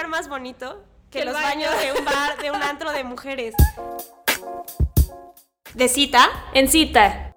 [0.00, 1.68] lugar más bonito que, los baño.
[1.68, 3.54] baños de un bar, de un antro de mujeres.
[5.74, 7.36] De cita En cita.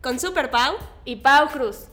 [0.00, 0.76] con Super Pau.
[1.04, 1.88] Y Pau Cruz.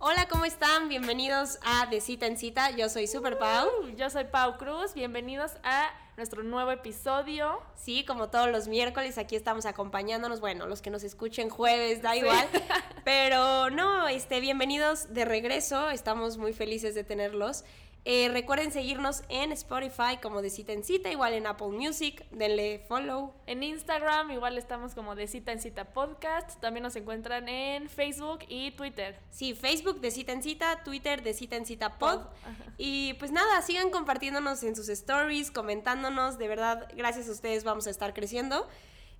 [0.00, 0.88] Hola, ¿cómo están?
[0.88, 2.70] Bienvenidos a De Cita en Cita.
[2.70, 3.68] Yo soy Super Pau.
[3.96, 4.94] Yo soy Pau Cruz.
[4.94, 7.60] Bienvenidos a nuestro nuevo episodio.
[7.74, 10.40] Sí, como todos los miércoles, aquí estamos acompañándonos.
[10.40, 12.18] Bueno, los que nos escuchen jueves, da Sí.
[12.18, 12.46] igual.
[13.04, 15.90] Pero no, este, bienvenidos de regreso.
[15.90, 17.64] Estamos muy felices de tenerlos.
[18.04, 22.26] Eh, recuerden seguirnos en Spotify como de cita en cita, igual en Apple Music.
[22.32, 23.32] Denle follow.
[23.46, 26.60] En Instagram igual estamos como de cita en cita podcast.
[26.60, 29.20] También nos encuentran en Facebook y Twitter.
[29.30, 32.22] Sí, Facebook de cita en cita, Twitter de cita en cita pod.
[32.42, 32.72] Ajá.
[32.76, 36.38] Y pues nada, sigan compartiéndonos en sus stories, comentándonos.
[36.38, 38.66] De verdad, gracias a ustedes vamos a estar creciendo.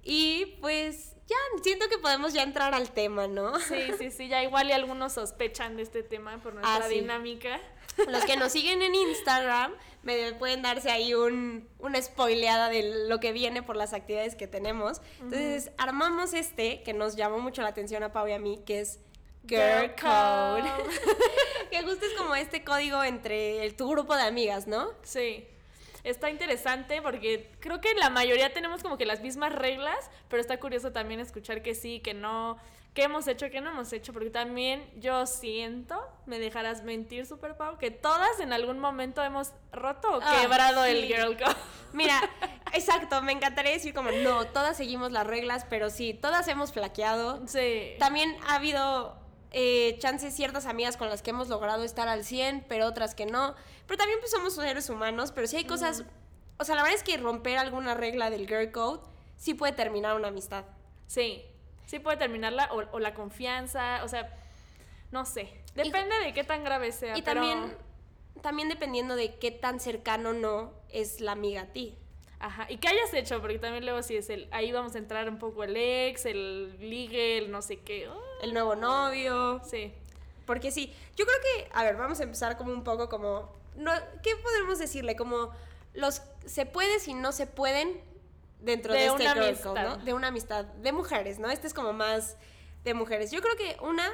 [0.03, 3.61] Y pues ya, siento que podemos ya entrar al tema, ¿no?
[3.61, 4.27] Sí, sí, sí.
[4.27, 7.07] Ya igual y algunos sospechan de este tema por nuestra Ah, sí.
[8.09, 13.21] Los que nos siguen en Instagram me pueden darse ahí un, una spoileada de lo
[13.21, 15.01] que viene por las actividades que tenemos.
[15.21, 18.81] Entonces, armamos este que nos llamó mucho la atención a Pau y a mí, que
[18.81, 18.99] es
[19.47, 19.95] Girl.
[20.01, 20.63] Code.
[21.71, 24.91] que justo es como este código entre el- tu grupo de amigas, ¿no?
[25.03, 25.47] Sí.
[26.05, 30.59] Está interesante porque creo que la mayoría tenemos como que las mismas reglas, pero está
[30.59, 32.59] curioso también escuchar que sí, que no,
[32.95, 37.57] qué hemos hecho, qué no hemos hecho, porque también yo siento, me dejarás mentir, Super
[37.57, 41.07] Pau, que todas en algún momento hemos roto o Ah, quebrado el.
[41.07, 41.57] Girl Code.
[41.93, 42.21] Mira,
[42.73, 47.47] exacto, me encantaría decir como, no, todas seguimos las reglas, pero sí, todas hemos flaqueado.
[47.47, 47.95] Sí.
[47.99, 49.17] También ha habido
[49.53, 53.27] eh, chances ciertas amigas con las que hemos logrado estar al 100, pero otras que
[53.27, 53.55] no.
[53.87, 56.05] Pero también pues somos seres humanos, pero sí hay cosas...
[56.59, 59.01] O sea, la verdad es que romper alguna regla del girl code
[59.37, 60.65] sí puede terminar una amistad.
[61.07, 61.45] Sí.
[61.93, 64.35] Sí puede terminarla o, o la confianza, o sea,
[65.11, 65.53] no sé.
[65.75, 67.19] Depende de qué tan grave sea.
[67.19, 67.77] Y pero- también,
[68.41, 71.99] también dependiendo de qué tan cercano no es la amiga a ti.
[72.41, 75.29] Ajá, y qué hayas hecho, porque también luego si es el, ahí vamos a entrar
[75.29, 78.09] un poco el ex, el ligue, el no sé qué.
[78.09, 79.61] oh, El nuevo novio.
[79.63, 79.93] sí.
[80.47, 83.93] Porque sí, yo creo que, a ver, vamos a empezar como un poco como, no,
[84.23, 85.15] ¿qué podemos decirle?
[85.15, 85.51] Como
[85.93, 88.01] los se puede si no se pueden
[88.63, 89.97] dentro de, De este girl code, ¿no?
[89.99, 91.51] De una amistad, de mujeres, ¿no?
[91.51, 92.37] Este es como más
[92.85, 93.31] de mujeres.
[93.31, 94.09] Yo creo que una,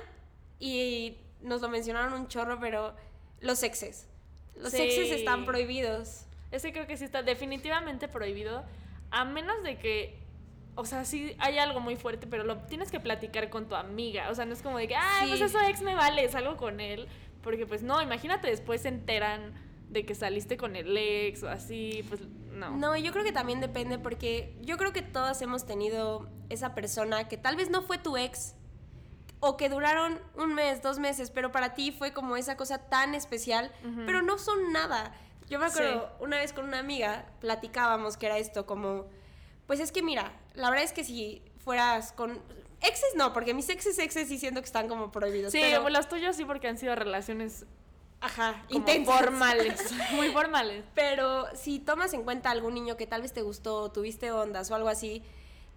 [0.58, 2.94] y nos lo mencionaron un chorro, pero
[3.40, 4.06] los exes.
[4.56, 4.82] Los Sí.
[4.82, 6.24] exes están prohibidos.
[6.50, 8.64] Ese creo que sí está definitivamente prohibido,
[9.10, 10.18] a menos de que,
[10.74, 14.30] o sea, sí hay algo muy fuerte, pero lo tienes que platicar con tu amiga.
[14.30, 15.38] O sea, no es como de que, ay, Sí.
[15.38, 17.06] pues eso ex me vale, salgo con él.
[17.42, 19.52] Porque pues no, imagínate después se enteran
[19.88, 22.20] de que saliste con el ex o así, pues
[22.52, 22.76] no.
[22.76, 27.28] No, yo creo que también depende porque yo creo que todas hemos tenido esa persona
[27.28, 28.54] que tal vez no fue tu ex
[29.40, 33.14] o que duraron un mes, dos meses, pero para ti fue como esa cosa tan
[33.14, 34.02] especial, Ujú.
[34.04, 35.12] pero no son nada.
[35.48, 36.24] Yo me acuerdo Sí.
[36.24, 39.06] una vez con una amiga platicábamos que era esto como,
[39.66, 42.42] pues es que mira, la verdad es que si fueras con
[42.82, 45.52] exes no, porque mis exes exes sí siento que están como prohibidos.
[45.52, 47.64] Sí, pero, los tuyos sí porque han sido relaciones
[48.20, 49.14] ajá, como intensas.
[49.16, 50.84] formales, muy formales.
[50.94, 54.70] Pero si tomas en cuenta a algún niño que tal vez te gustó, tuviste ondas
[54.70, 55.22] o algo así,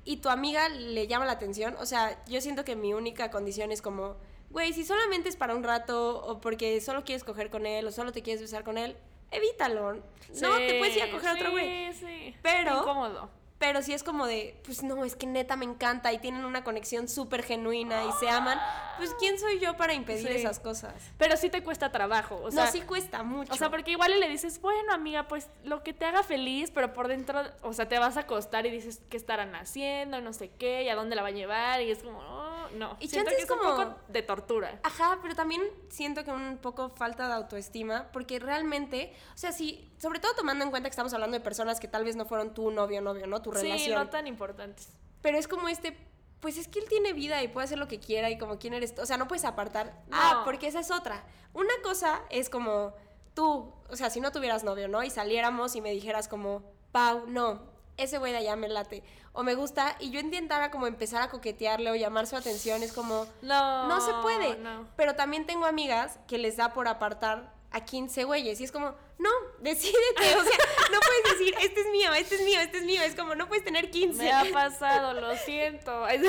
[0.03, 3.71] y tu amiga le llama la atención, o sea, yo siento que mi única condición
[3.71, 4.15] es como,
[4.49, 7.91] güey, si solamente es para un rato, o porque solo quieres coger con él, o
[7.91, 8.97] solo te quieres besar con él,
[9.29, 9.93] evítalo.
[9.93, 11.93] no, te puedes ir a coger a otro güey.
[11.93, 12.35] Sí, sí.
[12.41, 13.29] Pero- Incómodo.
[13.61, 16.63] Pero si es como de, pues no, es que neta me encanta y tienen una
[16.63, 18.59] conexión súper genuina y se aman,
[18.97, 20.33] pues ¿quién soy yo para impedir Sí.
[20.33, 20.95] esas cosas?
[21.19, 22.41] Pero sí te cuesta trabajo.
[22.43, 23.53] O sea, no, sí cuesta mucho.
[23.53, 26.91] O sea, porque igual le dices, bueno, amiga, pues lo que te haga feliz, pero
[26.93, 30.49] por dentro, o sea, te vas a acostar y dices qué estarán haciendo, no sé
[30.49, 32.97] qué, y a dónde la va a llevar, y es como, oh, no.
[32.99, 34.79] Y Siento que es es un como- poco de tortura.
[34.81, 39.87] Ajá, pero también siento que un poco falta de autoestima, porque realmente, o sea, sí,
[39.99, 42.55] sobre todo tomando en cuenta que estamos hablando de personas que tal vez no fueron
[42.55, 43.39] tu novio, novio, ¿no?
[43.43, 43.99] Tu Sí, relación.
[44.03, 44.89] no tan importantes.
[45.21, 45.97] Pero es como este,
[46.39, 48.73] pues es que él tiene vida y puede hacer lo que quiera y como quién
[48.73, 48.93] eres.
[48.99, 49.93] O sea, no puedes apartar.
[50.11, 51.23] Ah, porque esa es otra.
[51.53, 52.93] Una cosa es como
[53.33, 55.03] tú, o sea, si no tuvieras novio, ¿no?
[55.03, 57.61] Y saliéramos y me dijeras como, Pau, no,
[57.97, 59.03] ese güey de allá me late.
[59.33, 62.91] O me gusta, y yo intentara como empezar a coquetearle o llamar su atención, es
[62.91, 63.87] como, No.
[63.87, 64.57] no se puede.
[64.57, 64.87] No.
[64.97, 68.59] Pero también tengo amigas que les da por apartar a 15 güeyes.
[68.59, 69.29] Y es como, no,
[69.59, 70.35] decídete.
[70.37, 70.57] O sea,
[70.91, 73.01] no puedes decir, este es mío, este es mío, este es mío.
[73.01, 74.21] Es como, no puedes tener 15.
[74.21, 76.03] Me ha pasado, lo siento.
[76.05, 76.19] ¿Has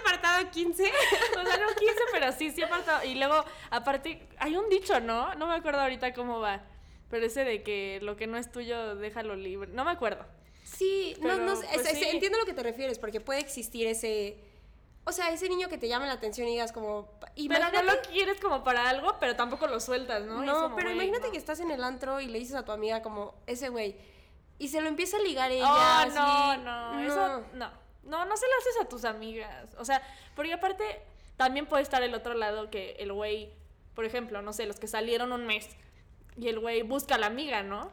[0.00, 0.82] apartado 15?
[0.84, 3.04] O sea, no quise, pero sí, sí he apartado.
[3.04, 5.34] Y luego, aparte, hay un dicho, ¿no?
[5.34, 6.62] No me acuerdo ahorita cómo va.
[7.10, 9.70] Pero ese de que lo que no es tuyo, déjalo libre.
[9.72, 10.24] No me acuerdo.
[10.62, 12.04] Sí, no, Pero, no, pues, es- es- sí.
[12.04, 14.38] entiendo lo que te refieres, porque puede existir ese...
[15.04, 17.08] O sea, ese niño que te llama la atención y digas como...
[17.36, 20.42] Pero no lo quieres como para algo, pero tampoco lo sueltas, ¿no?
[20.42, 21.32] no, como, pero imagínate no.
[21.32, 23.96] que estás en el antro y le dices a tu amiga como, ese güey,
[24.58, 25.72] y se lo empieza a ligar ella.
[25.72, 27.70] Oh, así, no, no, eso no.
[28.02, 29.74] No, no se lo haces a tus amigas.
[29.78, 30.02] O sea,
[30.34, 30.84] porque aparte
[31.36, 33.50] también puede estar el otro lado que el güey,
[33.94, 35.68] por ejemplo, no sé, los que salieron un mes
[36.36, 37.90] y el güey busca a la amiga, ¿no?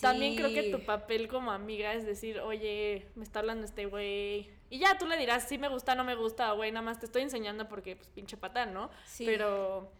[0.00, 0.70] También creo que Sí.
[0.70, 4.50] tu papel como amiga es decir, oye, me está hablando este güey.
[4.70, 7.06] Y ya tú le dirás, si me gusta, no me gusta, güey, nada más te
[7.06, 8.90] estoy enseñando porque, pues, pinche patán, ¿no?
[9.06, 9.24] Sí.
[9.24, 9.90] Pero,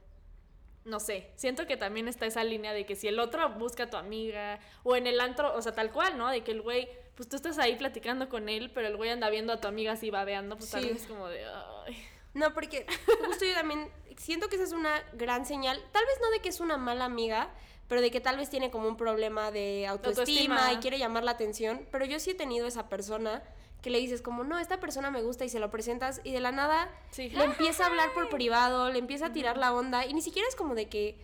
[0.85, 3.91] no sé, siento que también está esa línea de que si el otro busca a
[3.91, 6.29] tu amiga, o en el antro, o sea, tal cual, ¿no?
[6.31, 9.29] De que el güey, pues tú estás ahí platicando con él, pero el güey anda
[9.31, 10.89] viendo a tu amiga así babeando, pues tal Sí.
[10.91, 11.45] vez es como de,
[11.87, 11.97] ay.
[12.35, 12.87] No, porque
[13.27, 16.51] justo yo también siento que esa es una gran señal, tal vez no de que
[16.51, 17.51] es una mala amiga,
[17.89, 20.73] pero de que tal vez tiene como un problema de autoestima, autoestima.
[20.73, 23.43] y quiere llamar la atención, pero yo sí he tenido esa persona
[23.83, 26.41] que le dices como, no, esta persona me gusta y se lo presentas y de
[26.41, 27.31] la nada Sí.
[27.31, 30.49] le empieza a hablar por privado, le empieza a tirar la onda y ni siquiera
[30.49, 31.17] es como de que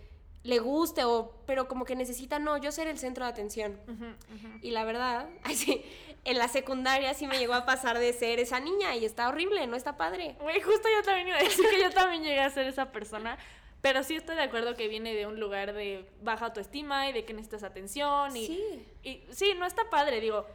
[0.45, 3.81] le guste o, pero como que necesita, no, yo ser el centro de atención.
[3.89, 4.59] Ujú, ujú.
[4.63, 5.85] Y la verdad, ay, sí,
[6.25, 9.67] en la secundaria sí me llegó a pasar de ser esa niña y está horrible,
[9.67, 10.37] no está padre.
[10.41, 13.37] Güey, justo yo también iba a decir que yo también llegué a ser esa persona.
[13.85, 17.27] Pero sí estoy de acuerdo que viene de un lugar de baja autoestima y de
[17.27, 18.35] que necesitas atención.
[18.35, 18.87] Y Sí.
[19.03, 20.47] y sí, no está padre, digo.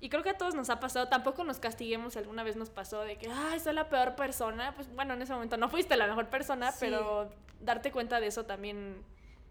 [0.00, 3.00] Y creo que a todos nos ha pasado, tampoco nos castiguemos, alguna vez nos pasó
[3.00, 4.72] de que, ay, soy la peor persona.
[4.76, 6.78] Pues bueno, en ese momento no fuiste la mejor persona, Sí.
[6.78, 7.28] pero
[7.60, 9.02] darte cuenta de eso también,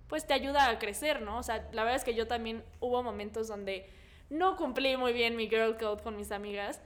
[0.08, 1.38] pues te ayuda a crecer, ¿no?
[1.40, 3.86] O sea, la verdad es que yo también hubo momentos donde
[4.30, 6.82] no cumplí muy bien mi girl code con mis amigas.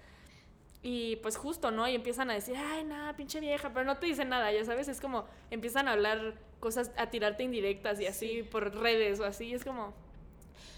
[0.81, 1.87] Y pues justo, ¿no?
[1.89, 4.87] Y empiezan a decir, ay, nada, pinche vieja, pero no te dicen nada, ya sabes,
[4.87, 9.47] es como empiezan a hablar cosas, a tirarte indirectas y así por redes o así,
[9.47, 9.93] y es como,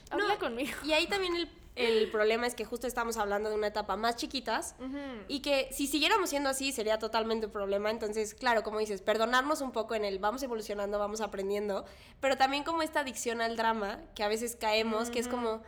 [0.10, 0.72] habla No, conmigo.
[0.84, 4.16] Y ahí también el, el problema es que justo estamos hablando de una etapa más
[4.16, 4.98] chiquitas Ujú.
[5.28, 7.92] y que si siguiéramos siendo así sería totalmente un problema.
[7.92, 11.86] Entonces, claro, como dices, perdonarnos un poco en el vamos evolucionando, vamos aprendiendo,
[12.20, 15.62] pero también como esta adicción al drama que a veces caemos, que es como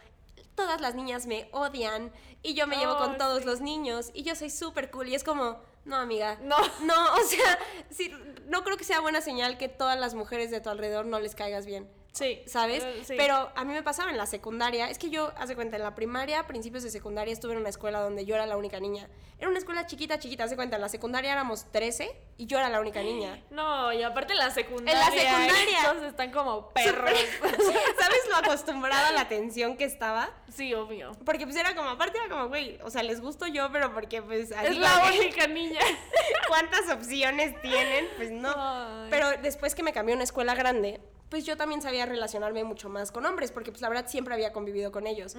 [0.55, 2.11] todas las niñas me odian
[2.41, 3.45] y yo me llevo con todos sí.
[3.45, 6.57] los niños y yo soy súper cool y es como, no amiga, No.
[6.81, 7.59] no, o sea,
[7.89, 8.11] sí,
[8.45, 11.35] no creo que sea buena señal que todas las mujeres de tu alrededor no les
[11.35, 11.89] caigas bien.
[12.13, 12.43] Sí.
[12.45, 12.83] ¿sabes?
[12.83, 13.15] eh, sí.
[13.17, 15.83] Pero a mí me pasaba en la secundaria, es que yo, haz de cuenta, en
[15.83, 19.09] la primaria, principios de secundaria, estuve en una escuela donde yo era la única niña.
[19.39, 22.59] Era una escuela chiquita, chiquita, haz de cuenta, en la secundaria éramos 13 y yo
[22.59, 23.41] era la única niña.
[23.49, 25.03] No, y aparte en la secundaria.
[25.05, 25.79] secundaria.
[25.91, 27.09] Todos están como perros.
[27.99, 30.29] ¿Sabes lo acostumbrada a la atención que estaba?
[30.49, 31.13] sí, obvio.
[31.25, 34.21] Porque pues era como, aparte era como, güey, o sea, les gusto yo, pero porque
[34.21, 35.79] pues Es la que- única niña.
[36.47, 38.07] ¿Cuántas opciones tienen?
[38.17, 38.53] Pues no.
[38.55, 39.07] Ay.
[39.09, 41.01] Pero después que me cambié a una escuela grande,
[41.33, 44.53] pues yo también sabía relacionarme mucho más con hombres, porque pues la verdad siempre había
[44.53, 45.35] convivido con ellos.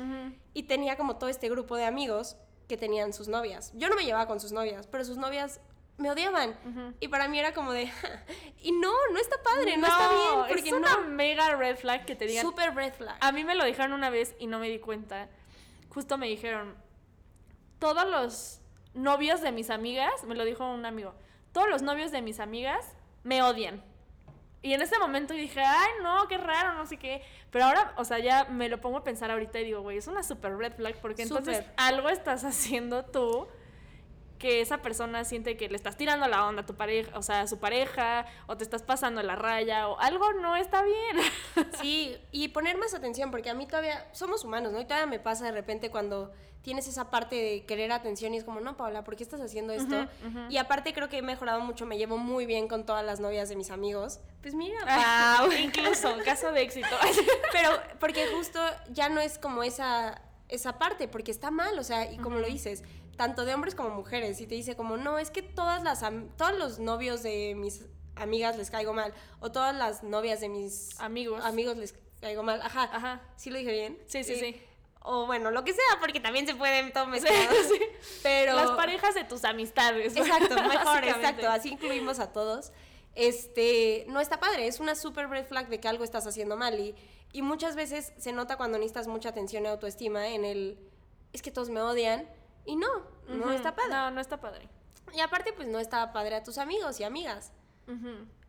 [0.53, 2.37] Y tenía como todo este grupo de amigos
[2.67, 3.71] que tenían sus novias.
[3.77, 5.61] Yo no me llevaba con sus novias, pero sus novias
[5.97, 6.59] me odiaban.
[6.99, 7.93] Y para mí era como de,
[8.61, 11.11] y no, no está padre, no, está bien, porque es una no.
[11.11, 12.45] mega red flag que te digan.
[12.45, 13.17] Super red flag.
[13.21, 15.29] A mí me lo dijeron una vez y no me di cuenta.
[15.91, 16.75] Justo me dijeron,
[17.79, 18.61] todos los
[18.95, 21.15] novios de mis amigas, me lo dijo un amigo,
[21.53, 22.85] todos los novios de mis amigas
[23.23, 23.94] me odian.
[24.65, 27.23] Y en ese momento dije, ay, no, qué raro, no sé qué.
[27.51, 30.07] Pero ahora, o sea, ya me lo pongo a pensar ahorita y digo, güey, es
[30.07, 33.47] una super red flag porque entonces algo estás haciendo tú
[34.45, 37.41] que esa persona siente que le estás tirando la onda a tu pareja, o sea,
[37.41, 41.17] a su pareja, o te estás pasando la raya, o algo no está bien.
[41.81, 44.83] Sí, y poner más atención, porque a mí todavía somos humanos, ¿no?
[44.83, 48.45] Y todavía me pasa de repente cuando tienes esa parte de querer atención y es
[48.45, 50.07] como, no, Paula, ¿por qué estás haciendo esto?
[50.51, 53.49] Y aparte creo que he mejorado mucho, me llevo muy bien con todas las novias
[53.49, 54.21] de mis amigos.
[54.43, 54.79] Pues mira,
[55.39, 55.51] Pau.
[55.53, 56.95] Incluso, caso de éxito.
[57.53, 58.61] Pero porque justo
[58.91, 60.21] ya no es como esa,
[60.51, 62.85] esa parte, porque está mal, o sea, y como lo dices,
[63.17, 66.05] tanto de hombres como mujeres, y te dice como, no, es que todas las,
[66.37, 67.85] todos los novios de mis
[68.17, 71.45] amigas les caigo mal, o todas las novias de mis Amigos.
[71.45, 73.23] amigos les caigo mal, ajá, Ajá.
[73.37, 73.99] ¿sí lo dije bien?
[74.07, 74.61] Sí, sí, sí.
[75.07, 77.55] O bueno, lo que sea, porque también se pueden todo Sí, mezclado.
[77.69, 77.81] sí.
[78.23, 78.57] Pero...
[78.57, 80.17] Las parejas de tus amistades.
[80.17, 81.49] Exacto, mejor, exacto.
[81.51, 82.73] Así incluimos a todos.
[83.15, 86.81] Este, no está padre, es una super red flag de que algo estás haciendo mal
[86.81, 86.95] y,
[87.33, 90.79] y muchas veces se nota cuando necesitas mucha atención y autoestima en el,
[91.33, 92.29] es que todos me odian
[92.65, 92.89] y no,
[93.29, 93.91] no está padre.
[93.91, 94.69] No, no está padre.
[95.13, 97.53] Y aparte pues no está padre a tus amigos y amigas.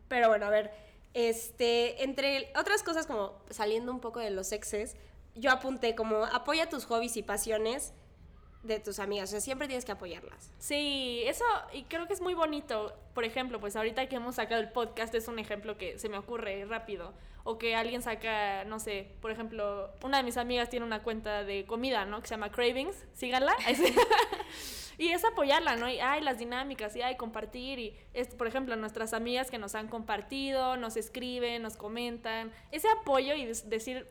[0.08, 0.72] Pero bueno, a ver,
[1.14, 4.96] este, entre otras cosas como saliendo un poco de los exes,
[5.34, 7.92] yo apunté como apoya tus hobbies y pasiones
[8.66, 9.28] de tus amigas.
[9.28, 10.52] O sea, siempre tienes que apoyarlas.
[10.58, 12.94] Sí, eso, y creo que es muy bonito.
[13.14, 16.18] Por ejemplo, pues ahorita que hemos sacado el podcast es un ejemplo que se me
[16.18, 17.14] ocurre rápido.
[17.44, 21.44] O que alguien saca, no sé, por ejemplo, una de mis amigas tiene una cuenta
[21.44, 22.20] de comida, ¿no?
[22.20, 23.54] Que se llama Cravings, síganla.
[24.98, 25.88] y es apoyarla, ¿no?
[25.88, 29.76] Y hay las dinámicas, y hay compartir, y es, por ejemplo, nuestras amigas que nos
[29.76, 32.52] han compartido, nos escriben, nos comentan.
[32.72, 34.08] Ese apoyo y decir,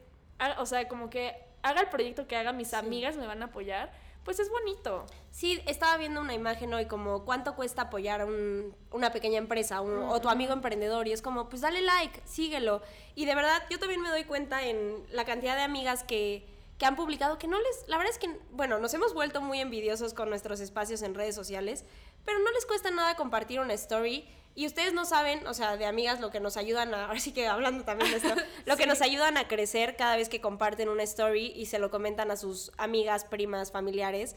[0.58, 3.92] o sea, como que haga el proyecto que haga, mis amigas me van a apoyar
[4.26, 5.06] pues es bonito.
[5.32, 10.20] Sí, estaba viendo una imagen hoy como cuánto cuesta apoyar a una pequeña empresa o
[10.20, 12.82] tu amigo emprendedor y es como, pues dale like, síguelo.
[13.14, 16.48] Y de verdad, yo también me doy cuenta en la cantidad de amigas que,
[16.80, 19.62] que han publicado que no les, la verdad es que, bueno, nos hemos vuelto muy
[19.62, 21.86] envidiosos con nuestros espacios en redes sociales,
[22.26, 25.86] pero no les cuesta nada compartir una story y ustedes no saben, o sea, de
[25.86, 28.34] amigas lo que nos ayudan a, ahora sí que hablando también de esto,
[28.66, 31.92] lo que nos ayudan a crecer cada vez que comparten una story y se lo
[31.92, 34.36] comentan a sus amigas, primas, familiares.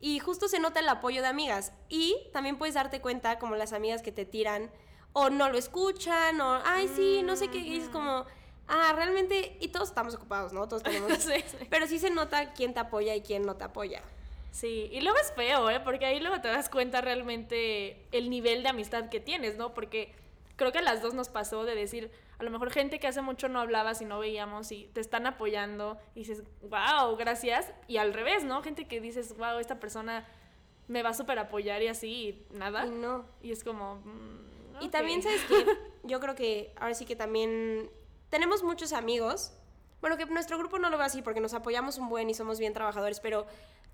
[0.00, 1.72] Y justo se nota el apoyo de amigas.
[1.88, 4.70] Y también puedes darte cuenta como las amigas que te tiran
[5.12, 7.58] o no lo escuchan o, ay, sí, no sé qué.
[7.58, 8.24] Y es como,
[8.66, 10.66] ah, realmente, y todos estamos ocupados, ¿no?
[10.68, 11.12] Todos tenemos...
[11.70, 14.02] Pero sí se nota quién te apoya y quién no te apoya.
[14.50, 15.80] Sí, y luego es feo, ¿eh?
[15.80, 19.74] Porque ahí luego te das cuenta realmente el nivel de amistad que tienes, ¿no?
[19.74, 20.12] Porque
[20.56, 23.22] creo que a las dos nos pasó de decir, a lo mejor gente que hace
[23.22, 27.72] mucho no hablabas y no veíamos y te están apoyando y dices, wow, gracias.
[27.86, 28.62] Y al revés, ¿no?
[28.62, 30.26] Gente que dices, wow, esta persona
[30.88, 32.08] me va a súper apoyar y así,
[32.52, 32.86] y nada.
[32.86, 33.24] Y no.
[33.42, 33.96] Y es como...
[33.96, 35.64] Mm, y también, ¿sabes qué?
[36.02, 37.90] Yo creo que ahora sí que también
[38.28, 39.52] tenemos muchos amigos.
[40.00, 42.58] Bueno, que nuestro grupo no lo ve así porque nos apoyamos un buen y somos
[42.58, 43.46] bien trabajadores, pero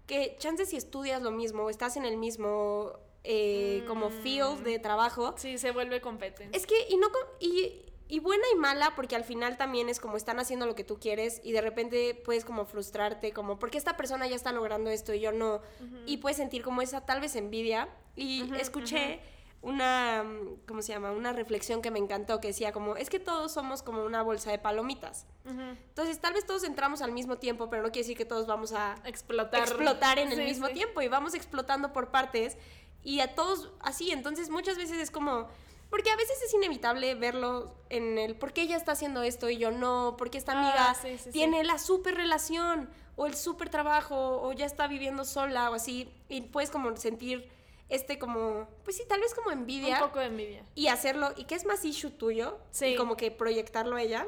[0.07, 2.93] que chances si estudias lo mismo o estás en el mismo
[3.25, 5.35] eh, como field de trabajo.
[5.37, 6.57] Sí, se vuelve competente.
[6.57, 7.09] Es que, y no,
[7.41, 10.85] y, y buena y mala, porque al final también es como están haciendo lo que
[10.85, 14.91] tú quieres y de repente puedes como frustrarte, como, porque esta persona ya está logrando
[14.91, 15.61] esto y yo no?
[16.07, 17.89] Y puedes sentir como esa tal vez envidia.
[18.15, 19.21] Y escuché
[19.67, 20.25] una,
[20.69, 21.11] ¿cómo se llama?
[21.11, 24.53] Una reflexión que me encantó, que decía como, es que todos somos como una bolsa
[24.53, 25.27] de palomitas.
[25.45, 28.73] Entonces, tal vez todos entramos al mismo tiempo, pero no quiere decir que todos vamos
[28.73, 32.57] a explotar, explotar en el mismo tiempo y vamos explotando por partes
[33.03, 34.13] y a todos así.
[34.13, 35.49] Entonces, muchas veces es como,
[35.91, 39.59] porque a veces es inevitable verlo en el por qué ella está haciendo esto y
[39.59, 40.97] yo no, porque esta amiga ah,
[41.33, 46.09] tiene la super relación o el super trabajo o ya está viviendo sola o así
[46.29, 47.51] y puedes como sentir
[47.89, 49.97] este como, pues sí, tal vez como envidia.
[49.97, 50.65] Un poco de envidia.
[50.75, 52.87] Y hacerlo, y que es más issue tuyo, sí.
[52.87, 54.27] y como que proyectarlo a ella.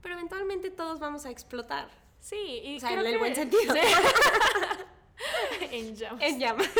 [0.00, 1.88] Pero eventualmente todos vamos a explotar.
[2.20, 3.74] Sí, y o sea, en el buen sentido.
[5.70, 6.22] en llamas.
[6.22, 6.70] En llamas.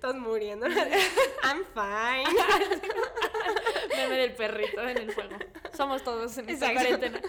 [0.00, 0.66] todos muriendo.
[0.66, 2.24] I'm fine.
[3.96, 5.36] Meme del perrito en el fuego.
[5.76, 7.20] Somos todos en esta cuarentena.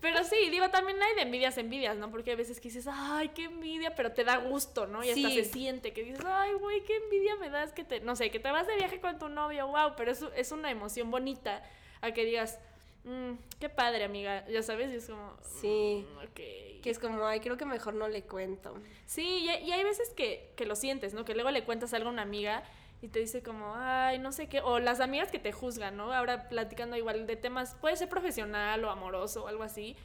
[0.00, 2.10] Pero sí, digo, también hay de envidias, envidias, ¿no?
[2.10, 5.02] Porque a veces que dices, ay, qué envidia, pero te da gusto, ¿no?
[5.02, 8.14] Y hasta se siente que dices, ay, güey, qué envidia me das que te, no
[8.14, 11.10] sé, que te vas de viaje con tu novio, wow, pero es, es una emoción
[11.10, 11.62] bonita
[12.00, 12.60] a que digas,
[13.04, 17.40] mm, qué padre, amiga, ya sabes, y es como, sí, mm, que es como, ay,
[17.40, 18.74] creo que mejor no le cuento.
[19.06, 21.24] Sí, y, y hay veces que, que lo sientes, ¿no?
[21.24, 22.62] Que luego le cuentas algo a una amiga
[23.00, 26.12] y te dice como, ay, no sé qué, o las amigas que te juzgan, ¿no?
[26.12, 29.96] Ahora platicando igual de temas, puede ser profesional o amoroso o algo así,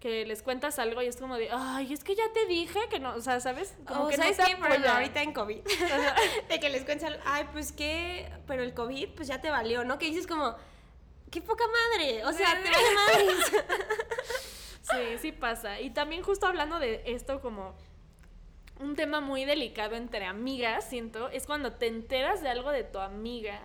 [0.00, 3.00] que les cuentas algo y es como de, ay, es que ya te dije que
[3.00, 3.74] no, o sea, ¿sabes?
[3.86, 4.56] Como oh, que ¿sabes no qué?
[4.60, 5.60] Pero ahorita en COVID,
[6.48, 9.98] de que les cuentas, ay, pues qué, pero el COVID, pues ya te valió, ¿no?
[9.98, 10.54] Que dices como,
[11.30, 13.26] qué poca madre, o sea, te madre.
[14.82, 15.80] sí, sí pasa.
[15.80, 17.74] Y también justo hablando de esto como
[18.80, 22.98] un tema muy delicado entre amigas, siento, es cuando te enteras de algo de tu
[22.98, 23.60] amiga.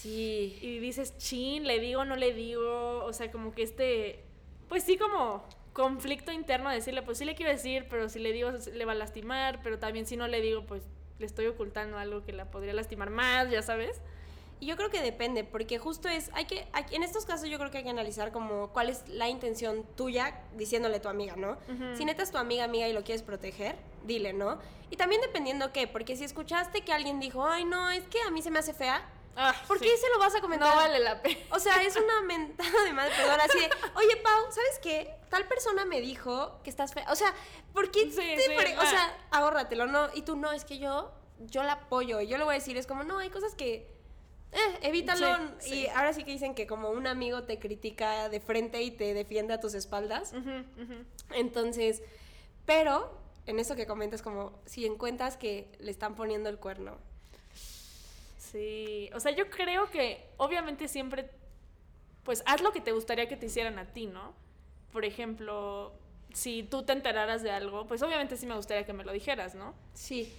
[0.00, 0.58] Sí.
[0.62, 3.04] Y dices, chin, le digo, no le digo.
[3.04, 4.24] O sea, como que este.
[4.68, 8.32] Pues sí, como conflicto interno de decirle, pues sí le quiero decir, pero si le
[8.32, 9.60] digo, le va a lastimar.
[9.62, 10.82] Pero también si no le digo, pues
[11.18, 14.00] le estoy ocultando algo que la podría lastimar más, ya sabes.
[14.60, 17.70] Y yo creo que depende, porque justo es, hay que, en estos casos yo creo
[17.70, 21.56] que hay que analizar como cuál es la intención tuya diciéndole a tu amiga, ¿no?
[21.96, 24.58] Si neta es tu amiga, amiga y lo quieres proteger, dile, ¿no?
[24.90, 28.30] Y también dependiendo qué, porque si escuchaste que alguien dijo, ay, no, es que a
[28.30, 30.68] mí se me hace fea, ah, ¿por qué se lo vas a comentar?
[30.68, 31.40] No vale la pena.
[31.52, 35.10] O sea, es una mentada de madre, perdón, así de, oye, Pau, ¿sabes qué?
[35.30, 37.06] Tal persona me dijo que estás fea.
[37.10, 37.32] O sea,
[37.72, 38.04] ¿por qué?
[38.04, 40.08] te o sea, ahórratelo, ¿no?
[40.12, 42.20] Y tú, no, es que yo, yo la apoyo.
[42.20, 43.99] Y yo le voy a decir, es como, no, hay cosas que
[44.52, 45.26] eh, evítalo.
[45.66, 49.14] Y ahora sí que dicen que como un amigo te critica de frente y te
[49.14, 50.32] defiende a tus espaldas.
[51.34, 52.02] Entonces,
[52.66, 56.98] pero en eso que comentas, como si encuentras que le están poniendo el cuerno.
[58.38, 61.30] Sí, o sea, yo creo que obviamente siempre,
[62.24, 64.34] pues haz lo que te gustaría que te hicieran a ti, ¿no?
[64.92, 65.92] Por ejemplo,
[66.32, 69.54] si tú te enteraras de algo, pues obviamente sí me gustaría que me lo dijeras,
[69.54, 69.74] ¿no?
[69.94, 70.32] Sí,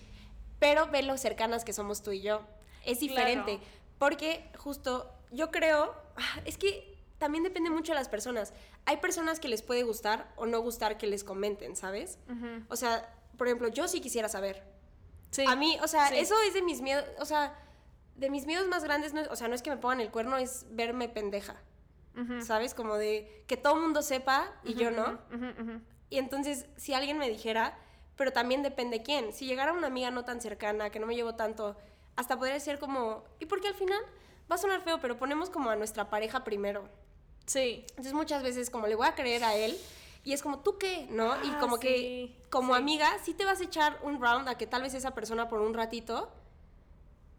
[0.60, 2.42] pero ve lo cercanas que somos tú y yo.
[2.86, 3.81] Es diferente, Claro.
[4.02, 8.52] Porque justo yo creo, ah, es que también depende mucho de las personas.
[8.86, 12.18] Hay personas que les puede gustar o no gustar que les comenten, ¿sabes?
[12.68, 14.64] O sea, por ejemplo, yo sí quisiera saber.
[15.30, 15.46] Sí.
[15.48, 16.16] A mí, o sea, Sí.
[16.18, 17.54] eso es de mis miedos, o sea,
[18.16, 20.36] de mis miedos más grandes, no o sea, no es que me pongan el cuerno,
[20.38, 21.62] es verme pendeja.
[22.44, 22.74] ¿sabes?
[22.74, 25.20] Como de que todo el mundo sepa y yo no.
[26.10, 27.78] Y entonces, si alguien me dijera,
[28.16, 29.32] pero también depende quién.
[29.32, 31.78] Si llegara una amiga no tan cercana, que no me llevo tanto,
[32.16, 33.24] hasta podría ser como.
[33.40, 34.00] Y porque al final
[34.52, 36.88] va a sonar feo, pero ponemos como a nuestra pareja primero.
[37.46, 37.86] Sí.
[37.90, 39.78] Entonces, muchas veces, como le voy a creer a él,
[40.24, 41.08] y es como, ¿tú qué?
[41.10, 41.36] ¿No?
[41.44, 42.80] y Ah, como sí, que, como sí.
[42.80, 45.62] amiga, sí te vas a echar un round a que tal vez esa persona por
[45.62, 46.30] un ratito.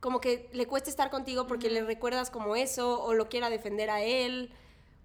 [0.01, 3.89] Como que le cueste estar contigo porque le recuerdas como eso, o lo quiera defender
[3.89, 4.53] a él,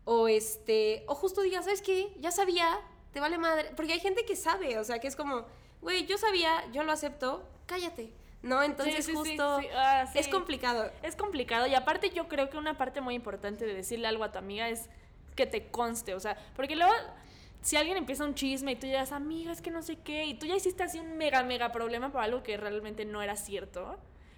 [0.06, 2.16] o este, o justo digas, ¿sabes qué?
[2.20, 2.80] Ya sabía,
[3.14, 3.72] te vale madre.
[3.76, 5.46] Porque hay gente que sabe, o sea, que es como,
[5.82, 8.12] güey, yo sabía, yo lo acepto, cállate.
[8.42, 8.64] ¿No?
[8.64, 9.68] Entonces, sí, sí, justo, sí.
[9.74, 10.92] Ah, es complicado.
[11.04, 14.32] Es complicado y aparte yo creo que una parte muy importante de decirle algo a
[14.32, 14.90] tu amiga es
[15.36, 16.94] que te conste, o sea, porque luego
[17.62, 20.26] si alguien empieza un chisme y tú ya dices, amiga, es que no sé qué,
[20.26, 23.36] y tú ya hiciste así un mega, mega problema por algo que realmente no era
[23.36, 23.98] cierto,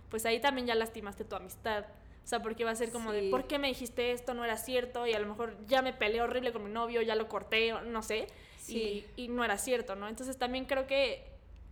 [0.09, 1.85] pues ahí también ya lastimaste tu amistad.
[2.23, 4.33] O sea, porque va a ser como de, ¿por qué me dijiste esto?
[4.33, 7.15] No era cierto y a lo mejor ya me peleé horrible con mi novio, ya
[7.15, 8.27] lo corté, no sé,
[8.67, 10.07] y no era cierto, ¿no?
[10.07, 11.28] Entonces también creo que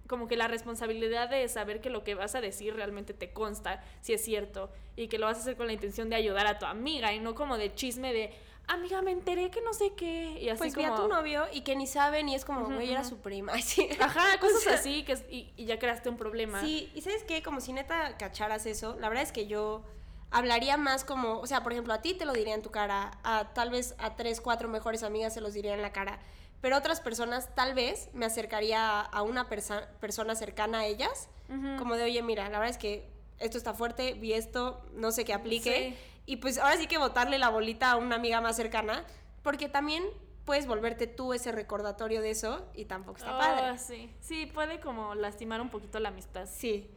[0.07, 3.83] como que la responsabilidad de saber que lo que vas a decir realmente te consta,
[4.01, 6.59] si es cierto, y que lo vas a hacer con la intención de ayudar a
[6.59, 8.33] tu amiga y no como de chisme de,
[8.67, 10.95] amiga, me enteré que no sé qué, y así Pues vi como...
[10.95, 13.51] a tu novio y que ni saben y es como, güey, era su prima.
[13.55, 13.89] Así.
[13.99, 15.17] Ajá, cosas O sea, así, que
[15.55, 16.61] y ya creaste un problema.
[16.61, 19.83] Sí, y sabes qué, como si neta cacharas eso, la verdad es que yo
[20.31, 23.17] hablaría más como, o sea, por ejemplo, a ti te lo diría en tu cara,
[23.23, 26.19] a tal vez a tres, cuatro mejores amigas se los diría en la cara,
[26.61, 31.77] pero otras personas tal vez me acercaría a, una persa- persona cercana a ellas, Ujú.
[31.77, 33.09] como de, oye, mira, la verdad es que
[33.39, 36.21] esto está fuerte, vi esto, no sé qué aplique, Sí.
[36.25, 39.05] y pues ahora sí que botarle la bolita a una amiga más cercana,
[39.43, 40.03] porque también
[40.45, 43.77] puedes volverte tú ese recordatorio de eso y tampoco está Oh, padre.
[43.77, 46.47] sí, sí, puede como lastimar un poquito la amistad.
[46.51, 46.89] Sí.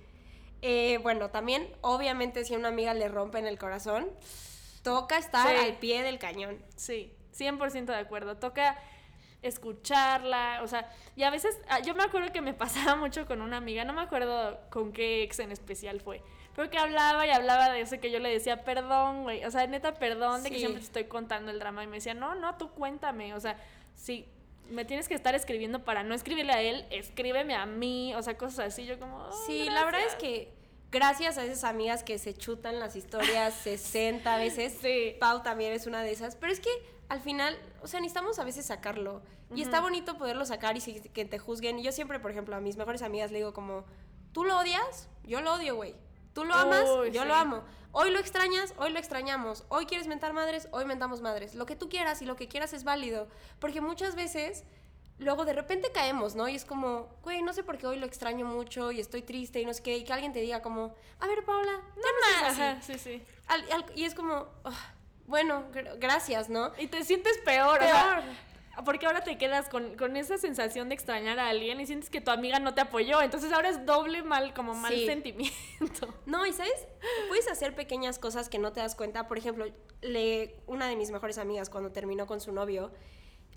[0.62, 4.08] Eh, bueno, también, obviamente, si a una amiga le rompen el corazón,
[4.82, 5.64] toca estar Sí.
[5.64, 6.62] al pie del cañón.
[6.76, 8.36] Sí, 100% de acuerdo.
[8.36, 8.78] Toca
[9.42, 12.54] escucharla, o sea, y a veces, ah, yo me acuerdo que me
[12.92, 16.22] pasaba mucho con una amiga, no me acuerdo con qué ex en especial fue,
[16.54, 19.66] pero que hablaba y hablaba de eso que yo le decía, perdón, güey, o sea,
[19.66, 20.60] neta, perdón de que Sí.
[20.60, 23.56] siempre te estoy contando el drama, y me decía, no, no, tú cuéntame, o sea,
[23.94, 24.26] si
[24.68, 28.36] me tienes que estar escribiendo para no escribirle a él, escríbeme a mí, o sea,
[28.36, 30.22] cosas así, yo como, "Oh, Sí, la verdad es gracias".
[30.22, 30.59] que
[30.90, 35.16] gracias a esas amigas que se chutan las historias 60 veces, Sí.
[35.20, 36.70] Pau también es una de esas, pero es que
[37.08, 39.22] al final, o sea, necesitamos a veces sacarlo.
[39.52, 41.80] Y está bonito poderlo sacar y que te juzguen.
[41.80, 43.84] Y yo siempre, por ejemplo, a mis mejores amigas le digo como,
[44.32, 45.08] ¿tú lo odias?
[45.24, 45.96] Yo lo odio, güey.
[46.34, 46.84] ¿Tú lo amas?
[46.88, 47.28] Uy, yo sí.
[47.28, 47.64] lo amo.
[47.90, 49.64] Hoy lo extrañas, hoy lo extrañamos.
[49.68, 51.56] Hoy quieres mentar madres, hoy mentamos madres.
[51.56, 53.26] Lo que tú quieras y lo que quieras es válido.
[53.58, 54.62] Porque muchas veces,
[55.20, 56.48] luego de repente caemos, ¿no?
[56.48, 59.60] Y es como, güey, no sé por qué hoy lo extraño mucho y estoy triste
[59.60, 59.96] y no sé qué.
[59.96, 62.60] Y que alguien te diga como, a ver, Paula, no así.
[62.60, 63.22] Ajá, sí, sí.
[63.46, 64.94] Al- al- y es como, "Ah,
[65.26, 66.72] bueno, gr- gracias, ¿no?
[66.78, 68.22] Y te sientes peor, o sea,
[68.74, 68.84] Peor.
[68.84, 72.20] porque ahora te quedas con, con esa sensación de extrañar a alguien y sientes que
[72.20, 73.20] tu amiga no te apoyó.
[73.22, 75.06] Entonces ahora es doble mal, como mal Sí.
[75.06, 75.54] sentimiento.
[76.26, 76.86] No, y sabes,
[77.28, 79.28] puedes hacer pequeñas cosas que no te das cuenta.
[79.28, 79.66] Por ejemplo,
[80.00, 82.90] le, una de mis mejores amigas cuando terminó con su novio,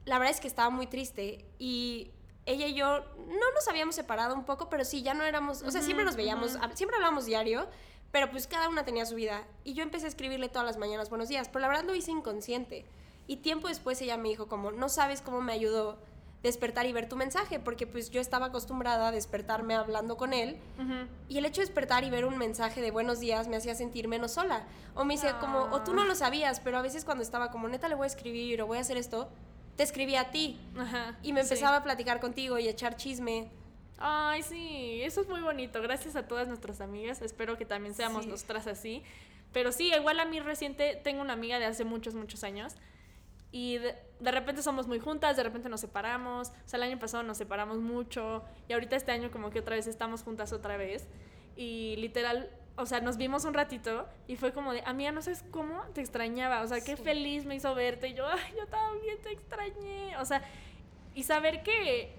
[0.06, 2.12] la verdad es que estaba muy triste y
[2.46, 5.72] ella y yo no nos habíamos separado un poco, pero sí, ya no éramos, o
[5.72, 7.68] sea, siempre nos veíamos, hab- siempre hablábamos diario,
[8.12, 9.44] pero pues cada una tenía su vida.
[9.64, 12.12] Y yo empecé a escribirle todas las mañanas buenos días, pero la verdad lo hice
[12.12, 12.86] inconsciente.
[13.28, 15.98] Y tiempo después ella me dijo como, no sabes cómo me ayudó
[16.44, 20.58] despertar y ver tu mensaje, porque pues yo estaba acostumbrada a despertarme hablando con él
[21.30, 24.10] y el hecho de despertar y ver un mensaje de buenos días me hacía sentir
[24.10, 24.68] menos sola.
[24.94, 27.70] O me decía como, o tú no lo sabías, pero a veces cuando estaba como,
[27.70, 29.30] neta le voy a escribir o voy a hacer esto,
[29.76, 30.60] te escribía a ti.
[30.78, 31.48] Ajá, Y me sí.
[31.54, 33.50] empezaba a platicar contigo y a echar chisme.
[33.98, 35.82] Ay, sí, eso es muy bonito.
[35.82, 37.22] Gracias a todas nuestras amigas.
[37.22, 38.30] Espero que también seamos Sí.
[38.30, 39.04] nosotras así.
[39.52, 42.74] Pero sí, igual a mí reciente tengo una amiga de hace muchos, muchos años.
[43.52, 46.50] Y de, de repente somos muy juntas, de repente nos separamos.
[46.50, 48.44] O sea, el año pasado nos separamos mucho.
[48.68, 51.08] Y ahorita este año como que otra vez estamos juntas otra vez.
[51.56, 55.44] Y literal, o sea, nos vimos un ratito y fue como de, amiga, no sabes
[55.52, 56.62] cómo te extrañaba.
[56.62, 57.04] O sea, qué Sí.
[57.04, 58.08] feliz me hizo verte.
[58.10, 60.18] Y yo, ay, yo también te extrañé.
[60.18, 60.44] O sea,
[61.14, 62.16] y saber que,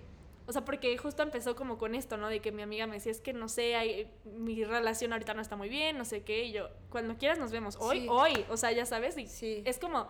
[0.47, 2.29] o sea, porque justo empezó como con esto, ¿no?
[2.29, 5.43] De que mi amiga me decía, es que no sé, hay- mi relación ahorita no
[5.43, 6.45] está muy bien, no sé qué.
[6.45, 7.77] Y yo, cuando quieras nos vemos.
[7.81, 8.07] Hoy, Sí.
[8.09, 8.47] hoy.
[8.51, 9.19] O sea, ya sabes.
[9.19, 9.62] Y Sí.
[9.64, 10.09] es como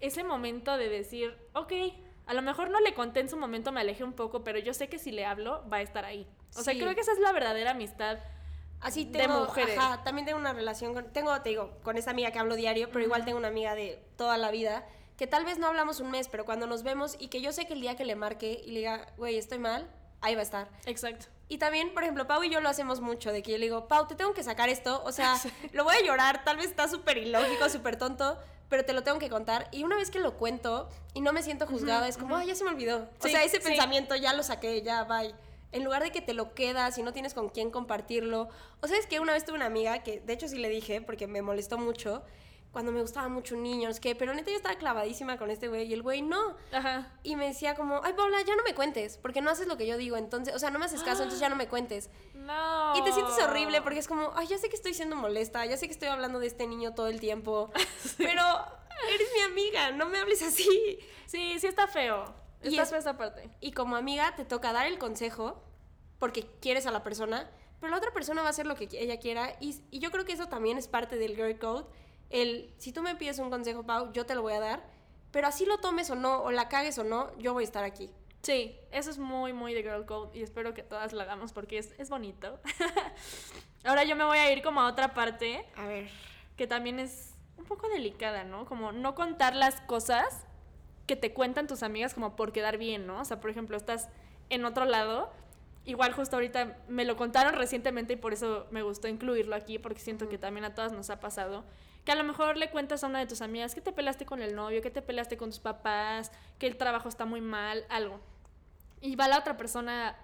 [0.00, 1.72] ese momento de decir, ok,
[2.26, 4.72] A lo mejor no le conté en su momento, me alejé un poco, pero yo
[4.72, 6.28] sé que si le hablo, va a estar ahí.
[6.56, 8.20] O sea, creo que esa es la verdadera amistad.
[8.80, 9.78] Así de tengo, mujeres.
[9.78, 12.88] Ajá, también tengo una relación con, tengo, te digo, con esa amiga que hablo diario,
[12.90, 16.10] pero igual tengo una amiga de toda la vida, que tal vez no hablamos un
[16.10, 18.62] mes, pero cuando nos vemos y que yo sé que el día que le marque
[18.64, 19.86] y le diga, güey, estoy mal,
[20.22, 20.68] ahí va a estar.
[20.86, 21.26] Exacto.
[21.48, 23.86] Y también, por ejemplo, Pau y yo lo hacemos mucho, de que yo le digo,
[23.88, 25.34] Pau, te tengo que sacar esto, o sea,
[25.72, 28.38] lo voy a llorar, tal vez está súper ilógico, súper tonto,
[28.70, 29.68] pero te lo tengo que contar.
[29.72, 32.54] Y una vez que lo cuento y no me siento juzgada, es como, ay, ya
[32.54, 32.98] se me olvidó.
[33.18, 33.66] o Sí, sea, ese sí.
[33.68, 35.34] pensamiento ya lo saqué, ya, bye.
[35.72, 38.48] En lugar de que te lo quedas y no tienes con quién compartirlo.
[38.80, 41.00] O sea, es que una vez tuve una amiga que, de hecho, sí le dije,
[41.00, 42.24] porque me molestó mucho,
[42.72, 45.68] cuando me gustaba mucho un niño, es que, pero neta yo estaba clavadísima con este
[45.68, 46.56] güey y el güey no.
[46.72, 47.12] Ajá.
[47.22, 49.86] Y me decía como, ay, Paula, ya no me cuentes, porque no haces lo que
[49.86, 52.10] yo digo, entonces, o sea, no me haces caso, entonces ya no me cuentes.
[52.34, 52.96] No.
[52.96, 55.76] Y te sientes horrible porque es como, ay, ya sé que estoy siendo molesta, ya
[55.76, 57.72] sé que estoy hablando de este niño todo el tiempo,
[58.18, 58.42] pero
[59.12, 60.98] eres mi amiga, no me hables así.
[61.26, 62.39] Sí, sí está feo.
[62.62, 63.50] Y Está es- parte.
[63.60, 65.62] Y como amiga te toca dar el consejo
[66.18, 69.18] porque quieres a la persona, pero la otra persona va a hacer lo que ella
[69.18, 71.86] quiera y, y yo creo que eso también es parte del girl code.
[72.28, 74.82] El, si tú me pides un consejo, Pau, yo te lo voy a dar,
[75.30, 77.84] pero así lo tomes o no, o la cagues o no, yo voy a estar
[77.84, 78.10] aquí.
[78.42, 81.78] Sí, eso es muy, muy de Girl Code y espero que todas lo hagamos porque
[81.78, 82.58] es, es bonito.
[83.84, 86.08] Ahora yo me voy a ir como a otra parte A ver.
[86.56, 88.66] que también es un poco delicada, ¿no?
[88.66, 90.46] Como no contar las cosas
[91.10, 93.20] que te cuentan tus amigas como por quedar bien, ¿no?
[93.20, 94.08] O sea, por ejemplo, estás
[94.48, 95.28] en otro lado,
[95.84, 99.98] igual justo ahorita me lo contaron recientemente y por eso me gustó incluirlo aquí porque
[99.98, 101.64] siento que también a todas nos ha pasado.
[102.04, 104.40] Que a lo mejor le cuentas a una de tus amigas que te peleaste con
[104.40, 108.20] el novio, que te peleaste con tus papás, que el trabajo está muy mal, algo.
[109.00, 110.16] Y va la otra persona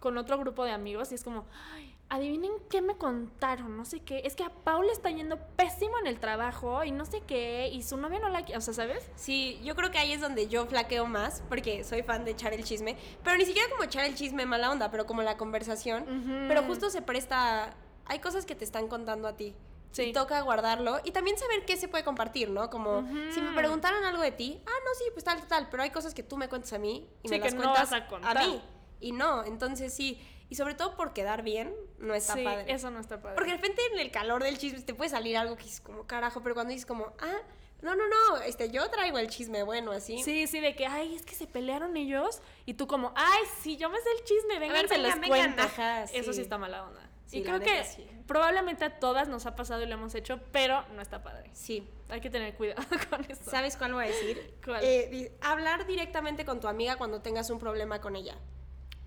[0.00, 4.00] con otro grupo de amigos y es como, ay, adivinen qué me contaron, no sé
[4.00, 4.20] qué.
[4.26, 7.70] Es que a Paul le está yendo pésimo en el trabajo y no sé qué,
[7.72, 9.02] y su novia no la quiere, o sea, ¿sabes?
[9.16, 12.52] Sí, yo creo que ahí es donde yo flaqueo más, porque soy fan de echar
[12.52, 16.02] el chisme, pero ni siquiera como echar el chisme mala onda, pero como la conversación.
[16.02, 16.48] Ujú.
[16.48, 19.54] Pero justo se presta, hay cosas que te están contando a ti.
[19.92, 20.02] Sí.
[20.04, 22.68] Y toca guardarlo y también saber qué se puede compartir, ¿no?
[22.68, 23.14] Como Ujú.
[23.32, 26.12] si me preguntaran algo de ti, ah, no, sí, pues tal, tal, pero hay cosas
[26.14, 28.06] que tú me cuentas a mí y Sí, me las que no cuentas vas a
[28.06, 28.38] contar.
[28.46, 28.62] mí.
[29.00, 30.18] Y no, entonces sí,
[30.52, 32.70] y sobre todo por quedar bien, no está sí, padre.
[32.70, 33.36] eso no está padre.
[33.36, 36.06] Porque de repente en el calor del chisme te puede salir algo que dices como
[36.06, 37.38] carajo, pero cuando dices como, ah,
[37.80, 40.22] no, no, no, este, yo traigo el chisme bueno, así.
[40.22, 42.42] Sí, sí, de que, ay, es que se pelearon ellos.
[42.66, 45.20] Y tú como, ay, sí, yo me sé el chisme, vengan, ver, se vengan, los
[45.20, 45.62] vengan, cuento.
[45.62, 46.36] ajá, Eso sí.
[46.36, 47.00] sí está mala onda.
[47.24, 48.06] Sí, y creo que sí.
[48.26, 51.48] probablemente a todas nos ha pasado y lo hemos hecho, pero no está padre.
[51.54, 51.88] Sí.
[52.10, 53.50] Hay que tener cuidado con eso.
[53.50, 54.54] ¿Sabes cuál voy a decir?
[54.62, 54.84] ¿Cuál?
[54.84, 58.36] Eh, hablar directamente con tu amiga cuando tengas un problema con ella.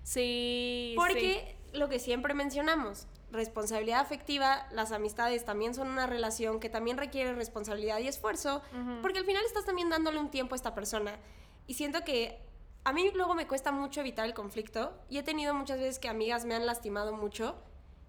[0.06, 0.94] Sí.
[0.96, 6.96] Porque lo que siempre mencionamos, responsabilidad afectiva, las amistades también son una relación que también
[6.96, 8.62] requiere responsabilidad y esfuerzo,
[9.02, 11.18] porque al final estás también dándole un tiempo a esta persona.
[11.66, 12.38] Y siento que
[12.84, 16.08] a mí luego me cuesta mucho evitar el conflicto y he tenido muchas veces que
[16.08, 17.56] amigas me han lastimado mucho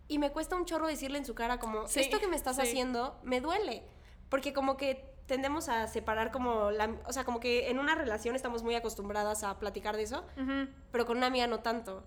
[0.07, 2.57] y me cuesta un chorro decirle en su cara como, Sí, esto que me estás
[2.57, 2.61] sí.
[2.61, 3.81] haciendo me duele,
[4.29, 8.35] porque como que tendemos a separar como la, o sea, como que en una relación
[8.35, 10.25] estamos muy acostumbradas a platicar de eso,
[10.91, 12.03] pero con una amiga no tanto.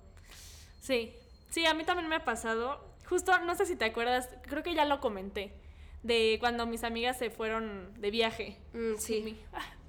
[0.80, 1.14] Sí,
[1.50, 2.84] sí, a mí también me ha pasado.
[3.08, 5.52] Justo, no sé si te acuerdas, creo que ya lo comenté,
[6.02, 8.56] de cuando mis amigas se fueron de viaje.
[8.72, 9.38] Mm, sí.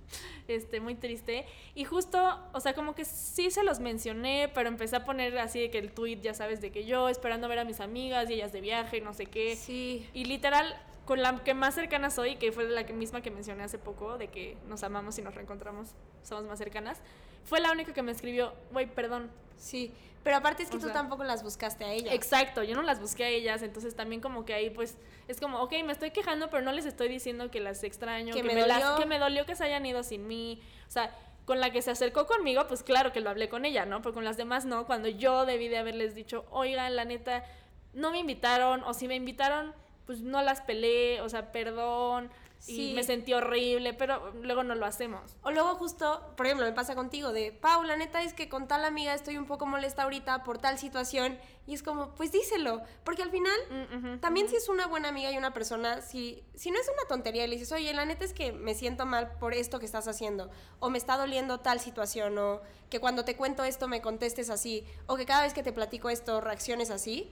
[0.48, 1.46] Este, muy triste.
[1.76, 5.62] Y justo, o sea, como que sí se los mencioné, pero empecé a poner así
[5.62, 8.34] de que el tweet, ya sabes, de que yo esperando ver a mis amigas y
[8.34, 9.56] ellas de viaje, no sé qué.
[9.56, 10.10] Sí.
[10.14, 13.78] Y literal, con la que más cercana soy, que fue la misma que mencioné hace
[13.78, 15.90] poco, de que nos amamos y nos reencontramos,
[16.24, 17.00] somos más cercanas,
[17.44, 20.86] fue la única que me escribió, güey, perdón, Sí, pero aparte es que O tú
[20.88, 22.14] sea, tampoco las buscaste a ella.
[22.16, 25.60] Exacto, yo no las busqué a ellas, entonces también como que ahí pues es como,
[25.62, 28.56] ok, me estoy quejando, pero no les estoy diciendo que las extraño, Que que, me
[28.56, 30.60] me, las- que me dolió que se hayan ido sin mí.
[30.88, 33.86] O sea, con la que se acercó conmigo, pues claro que lo hablé con ella,
[33.86, 34.02] ¿no?
[34.02, 37.44] Pero con las demás no, cuando yo debí de haberles dicho, oigan, la neta,
[37.94, 39.74] no me invitaron, o si me invitaron,
[40.12, 42.92] pues no las peleé, o sea, perdón, Sí.
[42.92, 45.36] y me sentí horrible, pero luego no lo hacemos.
[45.42, 48.68] O luego justo, por ejemplo, me pasa contigo de, Pau, la neta es que con
[48.68, 51.40] tal amiga estoy un poco molesta ahorita por tal situación.
[51.66, 52.84] Y es como, pues díselo.
[53.04, 56.70] Porque al final, Mm, también si es una buena amiga y una persona, si, si
[56.70, 59.32] no es una tontería y le dices, oye, la neta es que me siento mal
[59.40, 60.52] por esto que estás haciendo.
[60.80, 62.38] O me está doliendo tal situación.
[62.38, 64.86] O que cuando te cuento esto me contestes así.
[65.08, 67.32] O que cada vez que te platico esto reacciones así.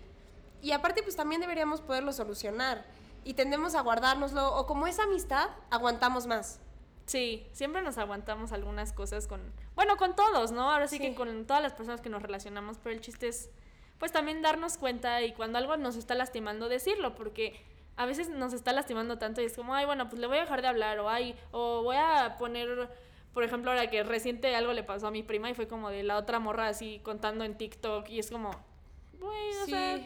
[0.61, 2.85] Y aparte, pues también deberíamos poderlo solucionar.
[3.23, 4.55] Y tendemos a guardárnoslo.
[4.55, 6.59] O como es amistad, aguantamos más.
[7.05, 9.41] Sí, siempre nos aguantamos algunas cosas con,
[9.75, 10.71] bueno, con todos, ¿no?
[10.71, 11.01] Ahora sí, Sí.
[11.01, 13.49] que con todas las personas que nos relacionamos, pero el chiste es,
[13.97, 17.59] pues también darnos cuenta y cuando algo nos está lastimando, decirlo, porque
[17.97, 20.41] a veces nos está lastimando tanto y es como, ay, bueno, pues le voy a
[20.41, 22.89] dejar de hablar, o ay, o voy a poner
[23.33, 26.03] por ejemplo, ahora que reciente algo le pasó a mi prima y fue como de
[26.03, 28.51] la otra morra así contando en TikTok y es como,
[29.19, 29.71] güey, o Sí.
[29.71, 29.99] sea,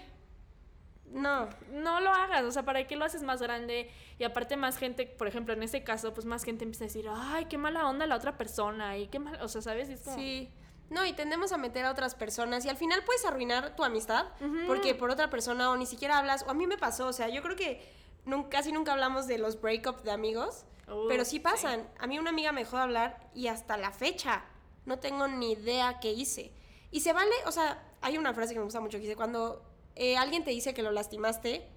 [1.13, 1.47] No.
[1.71, 3.89] no lo hagas, o sea, ¿para qué lo haces más grande?
[4.19, 7.05] Y aparte más gente, por ejemplo, en ese caso, pues más gente empieza a decir,
[7.09, 9.89] ay, qué mala onda la otra persona y qué mal, o sea, ¿sabes?
[9.89, 10.49] Es como, Sí.
[10.89, 14.27] No, y tendemos a meter a otras personas y al final puedes arruinar tu amistad
[14.67, 17.29] porque por otra persona o ni siquiera hablas, o a mí me pasó, o sea,
[17.29, 17.81] yo creo que
[18.25, 21.39] nun- casi nunca hablamos de los breakups de amigos, Uh, pero sí sí.
[21.39, 21.87] pasan.
[21.97, 24.43] A mí una amiga me dejó de hablar y hasta la fecha
[24.85, 26.51] no tengo ni idea qué hice.
[26.91, 29.63] Y se vale, o sea, hay una frase que me gusta mucho que dice, cuando
[29.95, 31.67] eh, alguien te dice que lo lastimaste,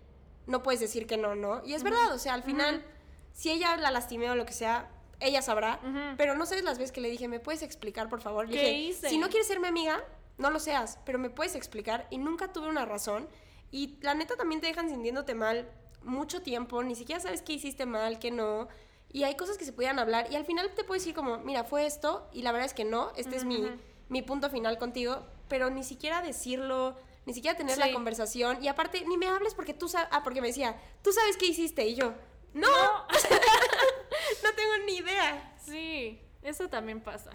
[0.46, 1.62] no puedes decir que no, ¿no?
[1.64, 2.85] Y es verdad, o sea, al final,
[3.33, 5.81] si ella la lastimé o lo que sea, ella sabrá,
[6.16, 8.48] pero no sabes las veces que le dije, ¿me puedes explicar, por favor?
[8.48, 9.09] Le ¿Qué dije, hice?
[9.09, 10.05] si no quieres ser mi amiga,
[10.38, 12.07] no lo seas, pero me puedes explicar.
[12.11, 13.29] Y nunca tuve una razón.
[13.70, 15.68] Y la neta también te dejan sintiéndote mal
[16.02, 18.68] mucho tiempo, ni siquiera sabes qué hiciste mal, qué no.
[19.11, 20.29] Y hay cosas que se podían hablar.
[20.31, 22.85] Y al final te puedes decir como, mira, fue esto, y la verdad es que
[22.85, 23.66] no, este es mi,
[24.09, 28.62] mi punto final contigo, pero ni siquiera decirlo, ni siquiera tener la conversación.
[28.64, 31.46] Y aparte, ni me hables porque tú sabes, ah, porque me decía, tú sabes qué
[31.46, 31.84] hiciste.
[31.86, 32.14] Y yo,
[32.54, 33.06] no, No.
[34.44, 35.54] no tengo ni idea.
[35.62, 37.30] Sí, eso también pasa.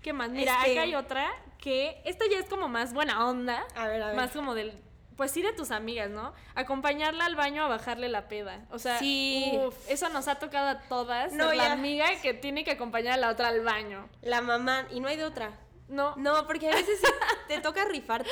[0.00, 0.30] ¿Qué más?
[0.30, 3.64] Mira, Este- acá hay otra que esta ya es como más buena onda.
[3.76, 4.16] A ver, a ver.
[4.16, 4.72] Más como del.
[5.16, 6.32] Pues sí, de tus amigas, ¿no?
[6.54, 8.64] Acompañarla al baño a bajarle la peda.
[8.70, 9.52] O sea, Sí.
[9.62, 11.32] uf, eso nos ha tocado a todas.
[11.34, 14.08] No, ser la amiga que tiene que acompañar a la otra al baño.
[14.22, 15.52] La mamá, y no hay de otra.
[15.92, 16.14] No.
[16.16, 17.06] No, porque a veces sí
[17.48, 18.30] te toca rifarte.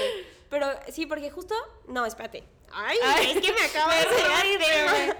[0.48, 1.54] Pero sí, porque justo.
[1.86, 2.42] No, espérate.
[2.72, 5.16] Ay, Ay, es que me acabo de llegar.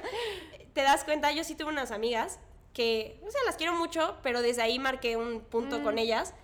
[0.73, 2.39] Te das cuenta, yo sí tuve unas amigas
[2.73, 5.83] que, o sea, las quiero mucho, pero desde ahí marqué un punto Mm.
[5.85, 6.35] con ellas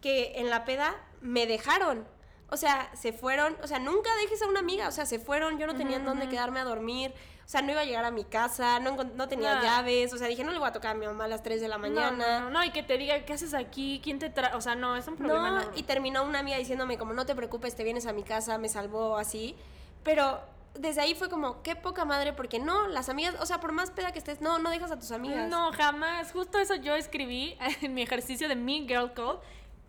[0.00, 2.06] que en la peda me dejaron.
[2.48, 5.58] O sea, se fueron, o sea, nunca dejes a una amiga, o sea, se fueron,
[5.58, 7.12] yo no tenía en dónde quedarme a dormir,
[7.44, 9.62] o sea, no iba a llegar a mi casa, no, no tenía No.
[9.62, 11.60] llaves, o sea, dije, no le voy a tocar a mi mamá a las 3
[11.60, 12.40] de la No, mañana.
[12.40, 14.00] No, no, no, y que te diga, ¿qué haces aquí?
[14.02, 14.54] ¿Quién te trae?
[14.54, 15.64] O sea, no, es un problema.
[15.74, 18.68] Y terminó una amiga diciéndome como no te preocupes, te vienes a mi casa, me
[18.68, 19.54] salvó así.
[20.02, 20.40] Pero
[20.74, 23.90] desde ahí fue como, qué poca madre, porque no, las amigas, o sea, por más
[23.90, 25.48] peda que estés, no, no dejas a tus amigas.
[25.48, 26.32] No, jamás.
[26.32, 29.40] Justo eso yo escribí en mi ejercicio de Mean Girl Code.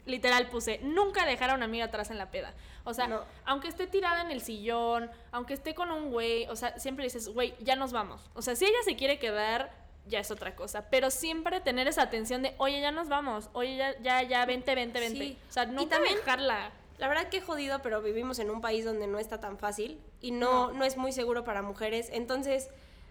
[0.06, 2.54] Literal puse, nunca dejar a una amiga atrás en la peda.
[2.86, 3.22] O sea, No.
[3.46, 7.28] aunque esté tirada en el sillón, aunque esté con un güey, o sea, siempre dices,
[7.30, 8.22] güey, ya nos vamos.
[8.36, 9.72] O sea, si ella se quiere quedar,
[10.08, 10.88] ya es otra cosa.
[10.90, 13.50] Pero siempre tener esa atención de, oye, ya nos vamos.
[13.54, 15.20] Oye, ya, ya, ya, vente, vente, vente.
[15.20, 15.38] Sí.
[15.50, 16.72] O sea, nunca también- dejarla.
[17.00, 20.32] La verdad que jodido, pero vivimos en un país donde no está tan fácil y
[20.32, 20.86] no, no.
[20.86, 22.10] es muy seguro para mujeres.
[22.14, 22.70] Entonces,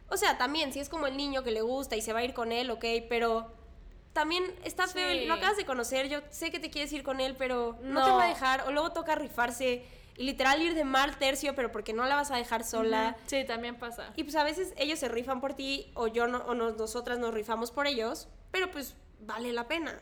[0.09, 2.25] o sea, también, si es como el niño que le gusta y se va a
[2.25, 3.51] ir con él, ok, pero
[4.14, 5.27] también está feo, Sí.
[5.27, 8.05] lo acabas de conocer, yo sé que te quieres ir con él, pero no, No.
[8.07, 9.85] te va a dejar, o luego toca rifarse
[10.16, 13.16] y literal ir de mal tercio, pero porque no la vas a dejar sola.
[13.18, 13.24] Ujú.
[13.27, 14.12] Sí, también pasa.
[14.16, 17.18] Y pues a veces ellos se rifan por ti o yo no, o nos- nosotras
[17.18, 20.00] nos rifamos por ellos, pero pues vale la pena.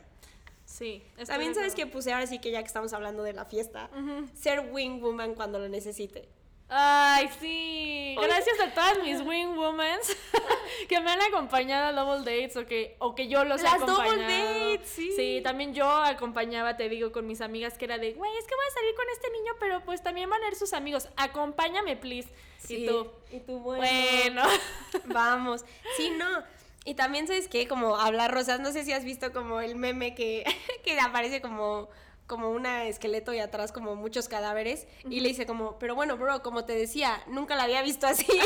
[0.65, 1.03] Sí.
[1.27, 3.89] También sabes que puse ahora sí que ya que estamos hablando de la fiesta,
[4.33, 6.29] ser wing woman cuando lo necesite.
[6.69, 8.15] Ay, sí.
[8.19, 9.99] Gracias a todas mis wing women
[10.89, 13.79] que me han acompañado a double dates o que, o que yo los he Las
[13.79, 14.69] double acompañado.
[14.71, 15.41] dates, sí.
[15.43, 18.65] también yo acompañaba, te digo, con mis amigas que era de, güey, es que voy
[18.67, 21.09] a salir con este niño, pero pues también van a ir sus amigos.
[21.17, 22.29] Acompáñame, please.
[22.69, 23.83] Y tú, Y tú, bueno.
[23.83, 24.43] bueno.
[25.05, 25.65] Vamos.
[25.97, 26.43] Sí, no.
[26.85, 27.67] Y también, ¿sabes qué?
[27.67, 28.59] Como hablar rosas.
[28.59, 30.43] No sé si has visto como el meme que,
[30.83, 31.89] que aparece como
[32.27, 36.41] como un esqueleto y atrás como muchos cadáveres y le dice como, pero bueno, bro,
[36.41, 38.27] como te decía, nunca la había visto así.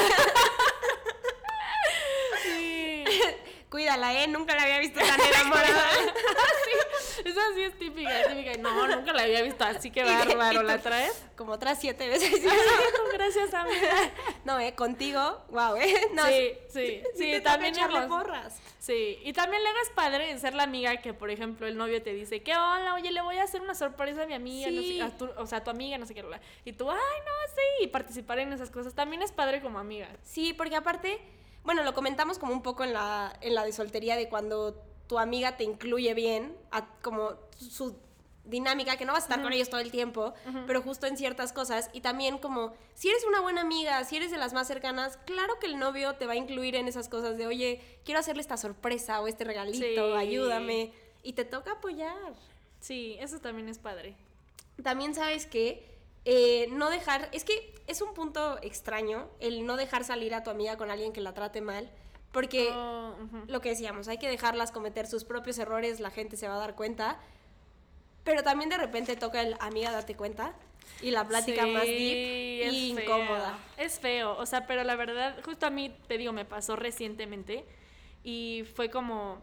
[2.43, 3.03] Sí.
[3.69, 4.27] Cuídala, ¿eh?
[4.27, 5.89] Nunca la había visto tan enamorada.
[7.27, 8.57] Esa sí es típica, es típica.
[8.57, 10.63] No, nunca la había visto así que bárbaro.
[10.63, 11.23] ¿La traes?
[11.35, 12.31] como otras siete veces.
[13.13, 14.11] Gracias, amiga.
[14.45, 14.73] No, ¿eh?
[14.75, 15.93] Contigo, wow, ¿eh?
[16.13, 18.57] No, sí, sí, sí sí, también echarle porras.
[18.79, 22.13] Sí, y también le hagas padre ser la amiga que, por ejemplo, el novio te
[22.13, 22.93] dice, ¿qué hola?
[22.93, 25.45] Oye, le voy a hacer una sorpresa a mi amiga, no sé- a tu- o
[25.45, 26.23] sea, a tu amiga, no sé qué.
[26.63, 30.07] Y tú, ay, no, sí, y participar en esas cosas también es padre como amiga.
[30.23, 31.19] Sí, porque aparte,
[31.63, 35.19] bueno, lo comentamos como un poco en la, en la de soltería de cuando tu
[35.19, 37.95] amiga te incluye bien, a, como su
[38.43, 40.33] dinámica, que no vas a estar con ellos todo el tiempo,
[40.67, 41.89] pero justo en ciertas cosas.
[41.93, 45.59] Y también como, si eres una buena amiga, si eres de las más cercanas, claro
[45.59, 48.55] que el novio te va a incluir en esas cosas de, oye, quiero hacerle esta
[48.57, 50.17] sorpresa o este regalito, Sí.
[50.17, 50.93] ayúdame.
[51.23, 52.33] Y te toca apoyar.
[52.79, 54.15] Sí, eso también es padre.
[54.81, 55.83] También sabes que
[56.23, 60.49] eh, no dejar, es que es un punto extraño el no dejar salir a tu
[60.51, 61.89] amiga con alguien que la trate mal,
[62.37, 63.15] porque Oh,
[63.47, 66.59] lo que decíamos, hay que dejarlas cometer sus propios errores, la gente se va a
[66.59, 67.17] dar cuenta,
[68.23, 70.53] pero también de repente toca el amiga date cuenta
[71.01, 73.03] y la plática Sí, más deep y feo.
[73.03, 73.57] incómoda.
[73.77, 77.65] Es feo, o sea, pero la verdad, justo a mí, te digo, me pasó recientemente
[78.23, 79.41] y fue como,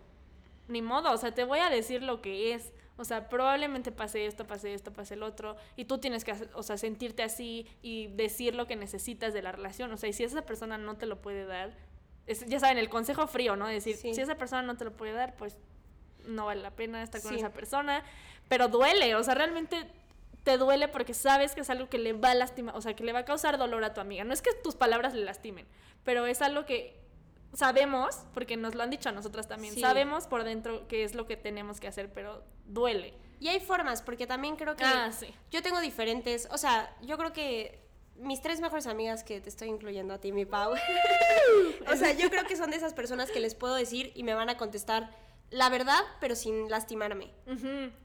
[0.68, 2.70] ni modo, o sea, te voy a decir lo que es.
[2.96, 6.62] O sea, probablemente pase esto, pase esto, pase el otro, y tú tienes que, o
[6.62, 9.90] sea, sentirte así y decir lo que necesitas de la relación.
[9.90, 11.72] O sea, y si esa persona no te lo puede dar,
[12.26, 13.66] es, ya saben, el consejo frío, ¿no?
[13.66, 15.56] Decir, si esa persona no te lo puede dar, pues
[16.26, 18.02] no vale la pena estar con esa persona.
[18.48, 19.86] Pero duele, o sea, realmente
[20.42, 23.04] te duele porque sabes que es algo que le va a lastimar, o sea, que
[23.04, 24.24] le va a causar dolor a tu amiga.
[24.24, 25.66] No es que tus palabras le lastimen,
[26.04, 27.00] pero es algo que
[27.54, 31.26] sabemos, porque nos lo han dicho a nosotras también, sabemos por dentro qué es lo
[31.26, 33.14] que tenemos que hacer, pero duele.
[33.40, 35.34] Y hay formas, porque también creo que ah, sí.
[35.50, 37.83] yo tengo diferentes, o sea, yo creo que
[38.16, 40.74] mis tres mejores amigas que te estoy incluyendo a ti, mi Pau,
[41.92, 44.34] o sea, yo creo que son de esas personas que les puedo decir y me
[44.34, 45.10] van a contestar
[45.50, 47.30] la verdad, pero sin lastimarme.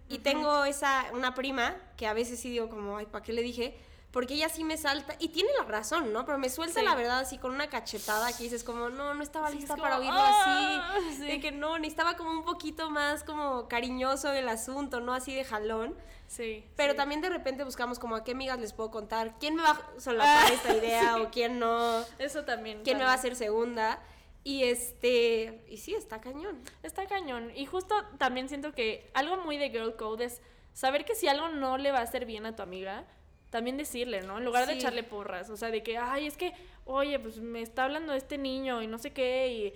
[0.08, 3.41] y tengo esa, una prima que a veces sí digo como, ay, ¿para qué le
[3.41, 3.78] dije?
[4.12, 6.26] Porque ella sí me salta, y tiene la razón, ¿no?
[6.26, 9.52] Pero me suelta la verdad así con una cachetada que dices como, no, no estaba
[9.52, 14.32] lista para oírlo ah", así, de que no, necesitaba como un poquito más como cariñoso
[14.34, 15.95] el asunto, no así de jalón.
[16.28, 16.65] Sí.
[16.76, 19.72] Pero también de repente buscamos como a qué amigas les puedo contar, quién me va
[19.72, 22.04] a solapar ah, esta idea o quién no.
[22.17, 22.82] Eso también.
[22.84, 24.02] Quién me va a hacer segunda.
[24.43, 26.63] Y este, y sí, está cañón.
[26.82, 27.52] Está cañón.
[27.56, 30.41] Y justo también siento que algo muy de girl code es
[30.74, 33.06] saber que si algo no le va a hacer bien a tu amiga,
[33.49, 34.38] también decirle, ¿no?
[34.38, 36.53] En lugar de echarle porras, o sea, de que, ay, es que,
[36.85, 39.73] oye, pues me está hablando este niño y no sé qué, y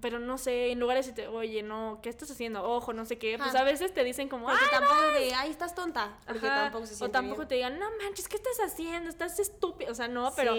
[0.00, 2.64] pero no sé, en lugar de decirte, oye, no, ¿qué estás haciendo?
[2.64, 5.74] Ojo, no sé qué, pues a veces te dicen como, porque tampoco de, ay, estás
[5.74, 9.08] tonta, porque tampoco se O tampoco te digan, no manches, ¿qué estás haciendo?
[9.08, 10.54] Estás estúpido, o sea, no, pero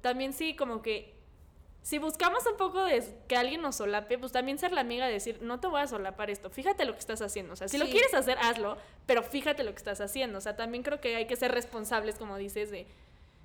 [0.00, 1.14] también sí, como que
[1.84, 5.12] si buscamos un poco de que alguien nos solape, pues también ser la amiga de
[5.12, 7.52] decir, no te voy a solapar esto, fíjate lo que estás haciendo.
[7.52, 10.38] O sea, si lo quieres hacer, hazlo, pero fíjate lo que estás haciendo.
[10.38, 12.86] O sea, también creo que hay que ser responsables, como dices, de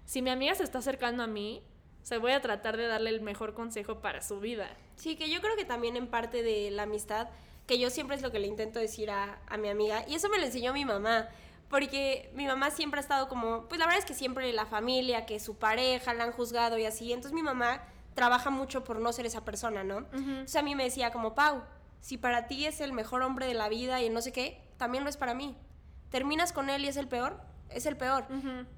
[0.05, 1.61] si mi amiga se está acercando a mí,
[2.01, 4.69] o sea, voy a tratar de darle el mejor consejo para su vida.
[4.95, 7.27] Sí, que yo creo que también en parte de la amistad,
[7.67, 10.29] que yo siempre es lo que le intento decir a, a mi amiga, y eso
[10.29, 11.27] me lo enseñó mi mamá
[11.69, 15.25] porque mi mamá siempre ha estado como, pues la verdad es que siempre la familia,
[15.25, 17.83] que su pareja la han juzgado y así, entonces mi mamá
[18.19, 19.99] trabaja mucho por no ser esa persona, ¿no?
[20.43, 21.63] O sea, a mí me decía como, Pau,
[22.01, 25.05] si para ti es el mejor hombre de la vida y no sé qué, también
[25.05, 25.55] lo es para mí.
[26.09, 28.25] Terminas con él y es el peor, es el peor.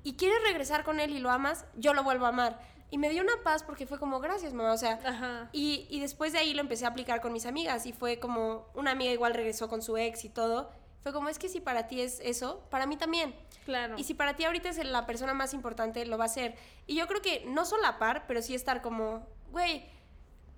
[0.03, 2.59] Y quieres regresar con él y lo amas, yo lo vuelvo a amar.
[2.91, 4.73] Y me dio una paz porque fue como, gracias, mamá.
[4.73, 7.87] O sea, y, y, después de ahí lo empecé a aplicar con mis amigas.
[7.87, 10.69] Y fue como, una amiga igual regresó con su ex y todo.
[11.03, 13.35] Fue como, es que si para ti es eso, para mí también.
[13.65, 13.95] Claro.
[13.97, 16.55] Y si para ti ahorita es la persona más importante, lo va a ser.
[16.85, 19.85] Y yo creo que no solapar, pero sí estar como, güey,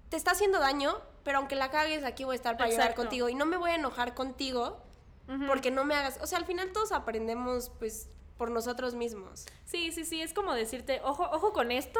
[0.09, 3.29] te está haciendo daño, pero aunque la cagues, aquí voy a estar para ayudar contigo.
[3.29, 4.81] Y no me voy a enojar contigo
[5.47, 6.19] porque no me hagas.
[6.21, 9.45] O sea, al final todos aprendemos, pues, por nosotros mismos.
[9.63, 10.21] Sí, sí, sí.
[10.21, 11.99] Es como decirte, ojo, ojo con esto,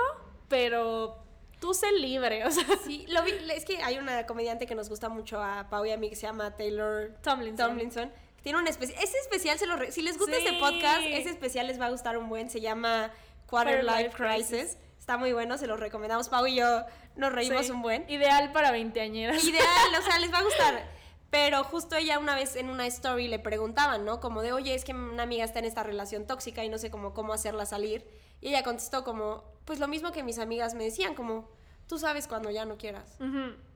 [0.49, 1.23] pero
[1.61, 2.65] tú sé libre, o sea.
[2.83, 5.91] Sí, lo vi, es que hay una comediante que nos gusta mucho a Pau y
[5.91, 7.69] a mí que se llama Taylor Tomlinson.
[7.69, 8.11] Tomlinson
[8.43, 11.79] tiene un especial, ese especial se lo, si les gusta este podcast, ese especial les
[11.79, 13.11] va a gustar un buen, se llama
[13.47, 14.77] Quarter Life Crisis.
[14.99, 16.29] Está muy bueno, se lo recomendamos.
[16.29, 18.09] Pau y yo nos reímos un buen.
[18.09, 19.43] Ideal para veinteañeras.
[19.43, 20.89] Ideal, o sea, les va a gustar.
[21.29, 24.19] Pero justo ella una vez en una story le preguntaban, ¿no?
[24.19, 26.91] Como de, oye, es que una amiga está en esta relación tóxica y no sé
[26.91, 28.07] cómo, cómo hacerla salir.
[28.39, 31.49] Y ella contestó como, pues lo mismo que mis amigas me decían, como,
[31.87, 33.17] tú sabes cuando ya no quieras.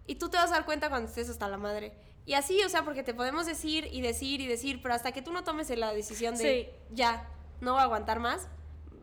[0.08, 1.94] Y tú te vas a dar cuenta cuando estés hasta la madre.
[2.26, 5.22] Y así, o sea, porque te podemos decir y decir y decir, pero hasta que
[5.22, 7.30] tú no tomes la decisión de ya,
[7.62, 8.48] no voy a aguantar más,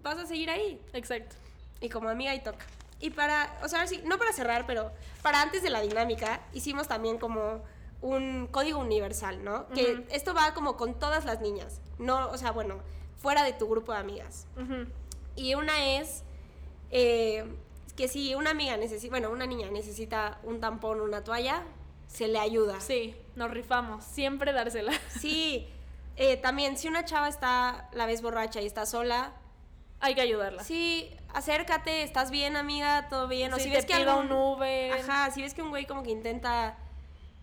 [0.02, 0.80] vas a seguir ahí.
[0.92, 1.36] Exacto.
[1.80, 2.64] Y como amiga y toca.
[3.00, 6.88] Y para, o sea, sí, no para cerrar, pero para antes de la dinámica, hicimos
[6.88, 7.62] también como
[8.00, 9.68] un código universal, ¿no?
[9.68, 12.80] Que esto va como con todas las niñas, no, o sea, bueno,
[13.16, 14.46] fuera de tu grupo de amigas.
[15.36, 16.22] Y una es
[16.90, 17.44] eh,
[17.96, 21.62] que si una amiga necesita, bueno, una niña necesita un tampón, una toalla,
[22.08, 22.80] se le ayuda.
[22.80, 24.92] Sí, nos rifamos, siempre dársela.
[25.20, 25.68] Sí,
[26.16, 29.32] eh, también si una chava está, la ves borracha y está sola,
[30.00, 30.62] hay que ayudarla.
[30.64, 33.52] Sí, acércate, estás bien, amiga, todo bien.
[33.52, 34.92] O si ves que algún, un Uber.
[34.92, 36.76] Ajá, si ves que un güey como que intenta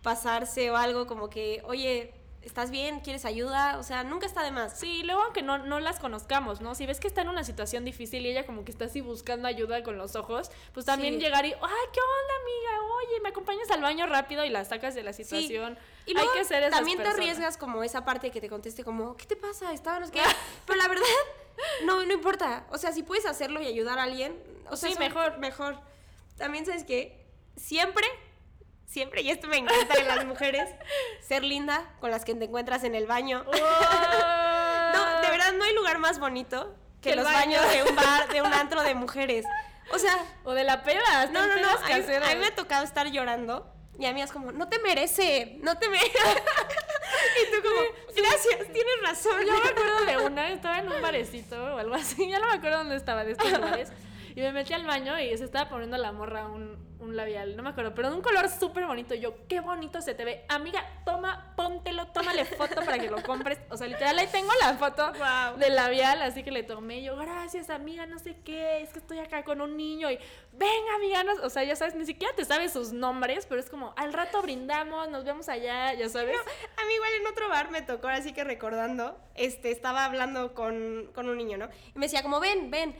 [0.02, 3.00] pasarse o algo, como que, oye, ¿estás bien?
[3.00, 3.78] ¿Quieres ayuda?
[3.78, 4.78] O sea, nunca está de más.
[4.78, 6.74] Sí, luego aunque no, no las conozcamos, ¿no?
[6.74, 9.48] Si ves que está en una situación difícil y ella como que está así buscando
[9.48, 12.94] ayuda con los ojos, pues también llegar y, ay, ¿qué onda, amiga?
[12.96, 15.78] Oye, ¿me acompañas al baño rápido y la sacas de la situación?
[16.06, 19.26] Y Hay que ser También te arriesgas como esa parte que te conteste como, ¿qué
[19.26, 19.72] te pasa?
[19.72, 20.20] Estábamos que...
[20.66, 21.04] Pero la verdad,
[21.84, 22.66] no, no importa.
[22.70, 24.36] O sea, si puedes hacerlo y ayudar a alguien,
[24.70, 25.38] o sea, sí, mejor.
[25.38, 25.78] Mejor.
[26.36, 27.24] También sabes que
[27.56, 28.06] siempre
[28.92, 30.68] siempre, y esto me encanta de las mujeres,
[31.26, 33.44] ser linda con las que te encuentras en el baño.
[34.94, 38.42] no, de verdad no hay lugar más bonito que, los baños de un bar, de
[38.42, 39.46] un antro de mujeres.
[39.92, 41.26] O sea, o de la peda.
[41.32, 41.68] No, no, no.
[41.68, 45.58] A mí, me ha tocado estar llorando Y a mí es como, no te merece,
[45.62, 46.12] no te merece.
[47.42, 47.80] y tú como,
[48.14, 49.40] gracias, tienes razón.
[49.44, 52.54] Yo me acuerdo de una, estaba en un barecito o algo así, ya no me
[52.54, 53.90] acuerdo dónde estaba de estos lugares.
[54.34, 57.62] Y me metí al baño y se estaba poniendo la morra un, un labial, no
[57.62, 59.14] me acuerdo, pero de un color súper bonito.
[59.14, 60.44] Yo, qué bonito se te ve.
[60.48, 63.58] Amiga, toma, póntelo, tómale foto para que lo compres.
[63.70, 65.58] O sea, literal, ahí tengo la foto Wow.
[65.58, 67.02] del labial, así que le tomé.
[67.02, 70.18] Yo, gracias, amiga, no sé qué, es que estoy acá con un niño y,
[70.52, 73.68] venga, amiga, no- o sea, ya sabes, ni siquiera te sabes sus nombres, pero es
[73.68, 76.36] como, al rato brindamos, nos vemos allá, ya sabes.
[76.36, 81.10] A mí igual en otro bar me tocó, así que recordando, este, estaba hablando con,
[81.14, 81.68] con un niño, ¿no?
[81.94, 82.94] Y me decía como, ven, ven.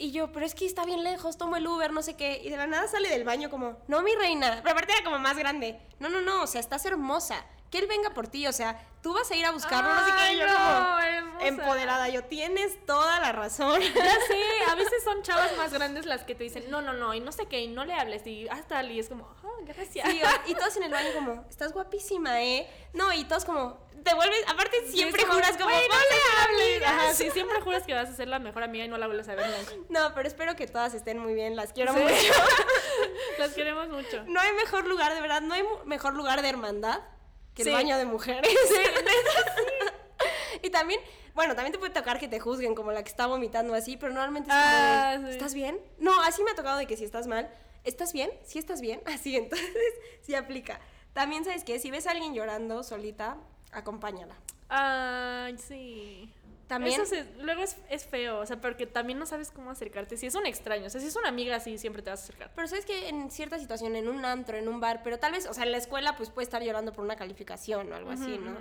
[0.00, 2.40] Y yo, pero es que está bien lejos, tomo el Uber, no sé qué.
[2.42, 4.60] Y de la nada sale del baño como, no, mi reina.
[4.62, 5.78] Pero aparte era como más grande.
[5.98, 7.44] No, no, no, o sea, estás hermosa.
[7.70, 9.88] Que él venga por ti, o sea, tú vas a ir a buscarlo.
[9.92, 12.08] Ay, Y yo no, como, empoderada.
[12.08, 13.80] Yo, tienes toda la razón.
[13.80, 13.88] Ya
[14.28, 17.20] sé, a veces son chavas más grandes las que te dicen, no, no, no, y
[17.20, 20.08] no sé qué, y no le hables, y hasta y es como, oh, gracias.
[20.10, 22.68] Sí, y todos en el baño como, estás guapísima, ¿eh?
[22.92, 26.10] No, y todos como, te vuelves, aparte siempre como, juras como, "Güey, no "Vamos a
[26.10, 26.72] le hables".
[26.74, 26.92] amigas".
[26.92, 29.28] Ajá, sí, siempre juras que vas a ser la mejor amiga y no la vuelves
[29.28, 29.86] a ver nunca.
[29.90, 32.00] No, pero espero que todas estén muy bien, las quiero Sí.
[32.00, 32.14] mucho.
[33.38, 34.24] Las queremos mucho.
[34.26, 37.00] No hay mejor lugar, de verdad, no hay mejor lugar de hermandad
[37.60, 37.70] que Sí.
[37.70, 38.50] el baño de mujeres.
[40.62, 41.00] y también,
[41.34, 44.12] bueno, también te puede tocar que te juzguen como la que está vomitando así, pero
[44.12, 45.30] normalmente es como, Ah, sí.
[45.30, 45.78] ¿estás bien?
[45.98, 47.50] No, así me ha tocado de que si estás mal,
[47.84, 48.30] ¿estás bien?
[48.44, 49.00] ¿Sí estás bien?
[49.06, 49.68] Así, entonces
[50.22, 50.80] sí aplica.
[51.12, 51.78] También, ¿sabes qué?
[51.78, 53.36] Si ves a alguien llorando solita,
[53.72, 54.34] acompáñala.
[54.68, 56.32] Ay, sí.
[56.70, 60.16] También- Eso se- luego es, es feo, o sea, porque también no sabes cómo acercarte.
[60.16, 62.22] Si es un extraño, o sea, si es una amiga así, siempre te vas a
[62.22, 62.52] acercar.
[62.54, 65.46] Pero sabes que en cierta situación, en un antro, en un bar, pero tal vez,
[65.48, 68.38] o sea, en la escuela, pues puede estar llorando por una calificación o algo así,
[68.38, 68.52] ¿no?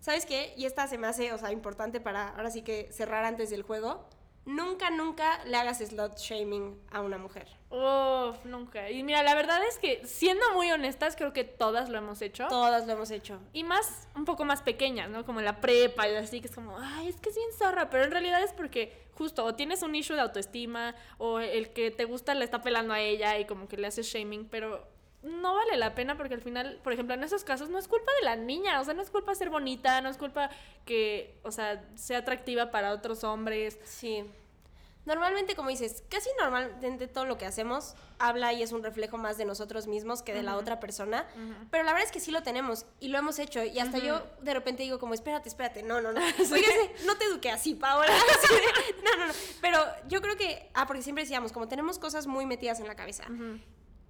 [0.00, 0.54] ¿Sabes qué?
[0.56, 3.62] Y esta se me hace, o sea, importante para ahora sí que cerrar antes del
[3.62, 4.04] juego.
[4.44, 7.46] Nunca, nunca le hagas slot shaming a una mujer.
[7.70, 8.90] Uf, nunca.
[8.90, 12.48] Y mira, la verdad es que, siendo muy honestas, creo que todas lo hemos hecho.
[12.48, 13.38] Todas lo hemos hecho.
[13.52, 15.24] Y más, un poco más pequeñas, ¿no?
[15.24, 17.88] Como en la prepa y así, que es como, ay, es que es bien zorra,
[17.88, 21.90] pero en realidad es porque justo o tienes un issue de autoestima o el que
[21.90, 24.91] te gusta le está pelando a ella y como que le haces shaming, pero
[25.22, 28.10] no vale la pena porque al final, por ejemplo, en esos casos no es culpa
[28.20, 30.50] de la niña, o sea, no es culpa ser bonita, no es culpa
[30.84, 33.78] que, o sea, sea atractiva para otros hombres.
[33.84, 34.24] Sí.
[35.04, 39.36] Normalmente, como dices, casi normalmente todo lo que hacemos habla y es un reflejo más
[39.36, 41.26] de nosotros mismos que de la otra persona.
[41.72, 43.64] Pero la verdad es que sí lo tenemos y lo hemos hecho.
[43.64, 46.20] Y hasta yo de repente digo como, espérate, espérate, no, no, no.
[47.04, 48.12] No te eduqué así, Paola.
[49.02, 49.32] No, no, no.
[49.60, 52.94] Pero yo creo que, ah, porque siempre decíamos, como tenemos cosas muy metidas en la
[52.94, 53.24] cabeza.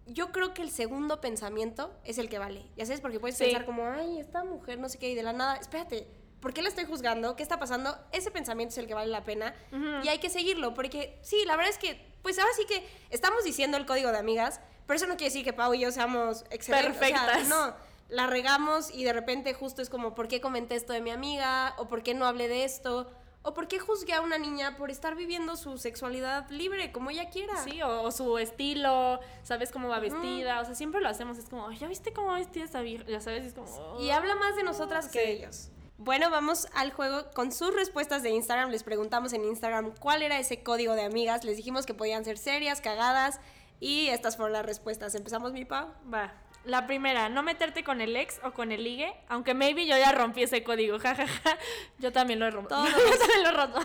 [0.06, 2.64] Yo creo que el segundo pensamiento es el que vale.
[2.76, 3.44] Ya sabes, porque puedes Sí.
[3.44, 6.08] pensar como, ay, esta mujer, no sé qué, y de la nada, espérate,
[6.40, 7.36] ¿por qué la estoy juzgando?
[7.36, 7.96] ¿Qué está pasando?
[8.10, 9.54] Ese pensamiento es el que vale la pena
[10.02, 13.44] y hay que seguirlo, porque sí, la verdad es que, pues ahora sí que estamos
[13.44, 16.44] diciendo el código de amigas, pero eso no quiere decir que Pau y yo seamos
[16.50, 16.96] excelentes.
[16.96, 17.48] o sea, Perfectas.
[17.48, 17.74] no,
[18.08, 21.74] la regamos y de repente justo es como, ¿por qué comenté esto de mi amiga?
[21.78, 23.08] ¿O por qué no hablé de esto?
[23.44, 27.28] ¿O por qué juzgué a una niña por estar viviendo su sexualidad libre, como ella
[27.30, 27.56] quiera?
[27.64, 31.48] Sí, o, o su estilo, sabes cómo va vestida, o sea, siempre lo hacemos, es
[31.48, 33.04] como, "Ay, ¿ya viste cómo va vestida esa vieja?
[33.08, 34.00] Ya sabes, es como...
[34.00, 35.26] Y habla más de nosotras que Sí.
[35.26, 35.68] de ellos.
[35.98, 38.70] Bueno, vamos al juego con sus respuestas de Instagram.
[38.70, 41.44] Les preguntamos en Instagram cuál era ese código de amigas.
[41.44, 43.38] Les dijimos que podían ser serias, cagadas.
[43.78, 45.14] Y estas fueron las respuestas.
[45.14, 45.88] ¿Empezamos, mi Pau?
[46.12, 46.32] Va.
[46.64, 50.12] La primera, no meterte con el ex o con el ligue, aunque maybe yo ya
[50.12, 51.58] rompí ese código, jajaja.
[51.98, 52.68] Yo también lo he roto.
[52.68, 52.88] Todos.
[53.10, 53.80] yo también lo he roto.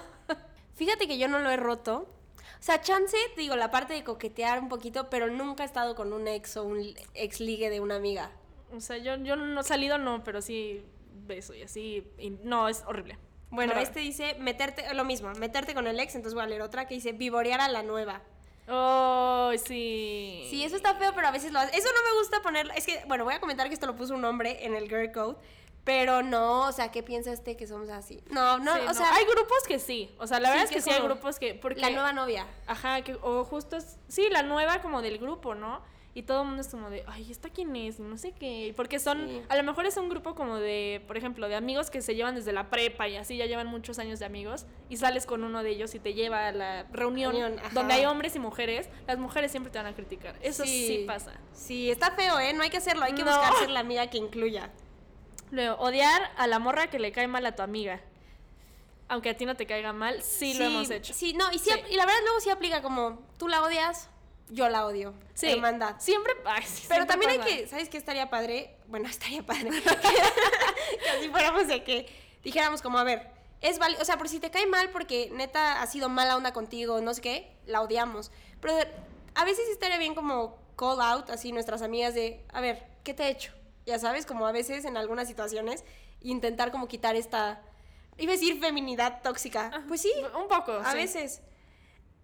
[0.75, 2.13] Fíjate que yo no lo he roto.
[2.59, 6.11] O sea, chance, digo, la parte de coquetear un poquito, pero nunca he estado con
[6.13, 8.31] un ex o un ex ligue de una amiga.
[8.71, 10.83] O sea, yo, yo no salido no, pero sí
[11.25, 12.03] beso y así.
[12.17, 13.17] y no, es horrible.
[13.49, 13.79] Bueno, No.
[13.79, 16.95] este dice meterte, lo mismo, meterte con el ex, entonces voy a leer otra que
[16.95, 18.21] dice vivorear a la nueva.
[18.69, 20.45] Oh, sí.
[20.49, 21.75] Sí, eso está feo, pero a veces lo hace.
[21.77, 22.69] Eso no me gusta poner.
[22.75, 25.11] Es que, bueno, voy a comentar que esto lo puso un hombre en el Girl
[25.11, 25.37] Code.
[25.83, 28.21] Pero no, o sea, ¿qué piensa este que somos así?
[28.29, 28.93] No, no, Sí, o no.
[28.93, 30.13] sea, hay grupos que sí.
[30.19, 31.55] O sea, la Sí, verdad es que sí hay grupos que.
[31.55, 32.45] Porque, la nueva novia.
[32.67, 33.77] Ajá, que, o justo
[34.09, 35.81] sí, la nueva como del grupo, ¿no?
[36.17, 37.99] Y todo el mundo es como de, ay, ¿esta quién es?
[37.99, 38.73] No sé qué.
[38.75, 39.39] Porque son, Sí.
[39.49, 42.33] a lo mejor es un grupo como de, por ejemplo, de amigos que se llevan
[42.33, 44.65] desde la prepa y así ya llevan muchos años de amigos.
[44.89, 47.35] Y sales con uno de ellos y te lleva a la reunión,
[47.71, 48.89] donde hay hombres y mujeres.
[49.05, 50.35] Las mujeres siempre te van a criticar.
[50.41, 51.33] Eso sí, pasa.
[51.53, 52.51] Sí, está feo, ¿eh?
[52.53, 53.29] No hay que hacerlo, hay que No.
[53.29, 54.71] buscar ser la amiga que incluya.
[55.51, 58.01] Luego, odiar a la morra que le cae mal a tu amiga.
[59.07, 61.13] Aunque a ti no te caiga mal, sí, lo hemos hecho.
[61.13, 61.79] Sí, no, y, sí, Sí.
[61.91, 64.09] y la verdad luego sí aplica como, tú la odias,
[64.49, 65.13] yo la odio.
[65.33, 65.95] Sí, Hermandad.
[65.99, 68.77] Siempre, ay, sí, Pero siempre también hay que, ¿sabes qué estaría padre?
[68.87, 69.69] Bueno, estaría padre.
[69.71, 72.07] que así fuéramos de que
[72.43, 73.29] dijéramos como, a ver,
[73.61, 76.53] es válido, o sea, por si te cae mal porque neta ha sido mala onda
[76.53, 78.31] contigo, no sé qué, la odiamos.
[78.61, 78.73] Pero
[79.35, 83.23] a veces estaría bien como call out, así nuestras amigas de, a ver, ¿qué te
[83.23, 83.51] he hecho?
[83.85, 85.83] Ya sabes, como a veces en algunas situaciones,
[86.21, 87.61] intentar como quitar esta,
[88.17, 89.83] iba a decir feminidad tóxica.
[89.87, 90.73] Pues sí, Un poco.
[90.73, 90.97] a sí.
[90.97, 91.41] veces.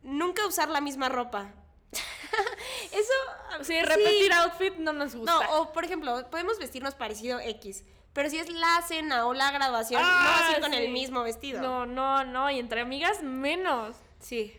[0.03, 1.53] Nunca usar la misma ropa.
[2.94, 3.64] Eso.
[3.64, 5.32] Sí, repetir outfit no nos gusta.
[5.32, 7.84] No, o por ejemplo, podemos vestirnos parecido X.
[8.14, 10.78] Pero si es la cena o la graduación, no Ah, vas a ir con sí.
[10.78, 11.62] el mismo vestido.
[11.62, 12.52] No, no, no.
[12.52, 13.96] Y entre amigas, menos.
[14.20, 14.56] Sí.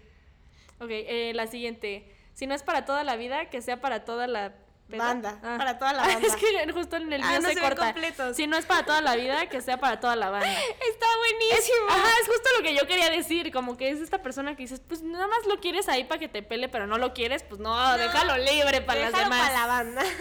[0.80, 2.10] Ok, eh, la siguiente.
[2.34, 4.52] Si no es para toda la vida, que sea para toda la
[4.88, 5.04] peda.
[5.04, 6.26] Banda, para toda la banda.
[6.26, 7.86] es que justo en el Ah, mío no se, corta.
[7.92, 8.36] completos.
[8.36, 10.46] Si no es para toda la vida, que sea para toda la banda.
[10.90, 11.88] Está Es, buenísimo.
[11.88, 14.80] ajá, es justo lo que yo quería decir, como que es esta persona que dices,
[14.86, 17.60] pues nada más lo quieres ahí para que te pele, pero no lo quieres, pues
[17.60, 19.40] no, déjalo libre para las demás.
[19.48, 20.02] para la banda.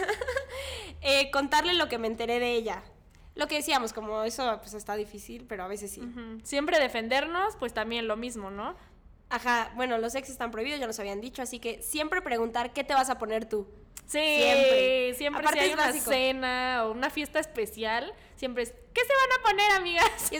[1.06, 2.82] Eh, contarle lo que me enteré de ella.
[3.34, 6.00] Lo que decíamos, como eso pues está difícil, pero a veces sí.
[6.44, 8.74] Siempre defendernos, pues también lo mismo, ¿no?
[9.34, 12.84] Ajá, bueno, los ex están prohibidos, ya nos habían dicho, así que siempre preguntar qué
[12.84, 13.66] te vas a poner tú.
[14.06, 15.14] Sí, Siempre.
[15.16, 16.10] siempre, Aparte si hay una básico.
[16.10, 20.30] cena o una fiesta especial, siempre es, ¿qué se van a poner, amigas?
[20.30, 20.38] Y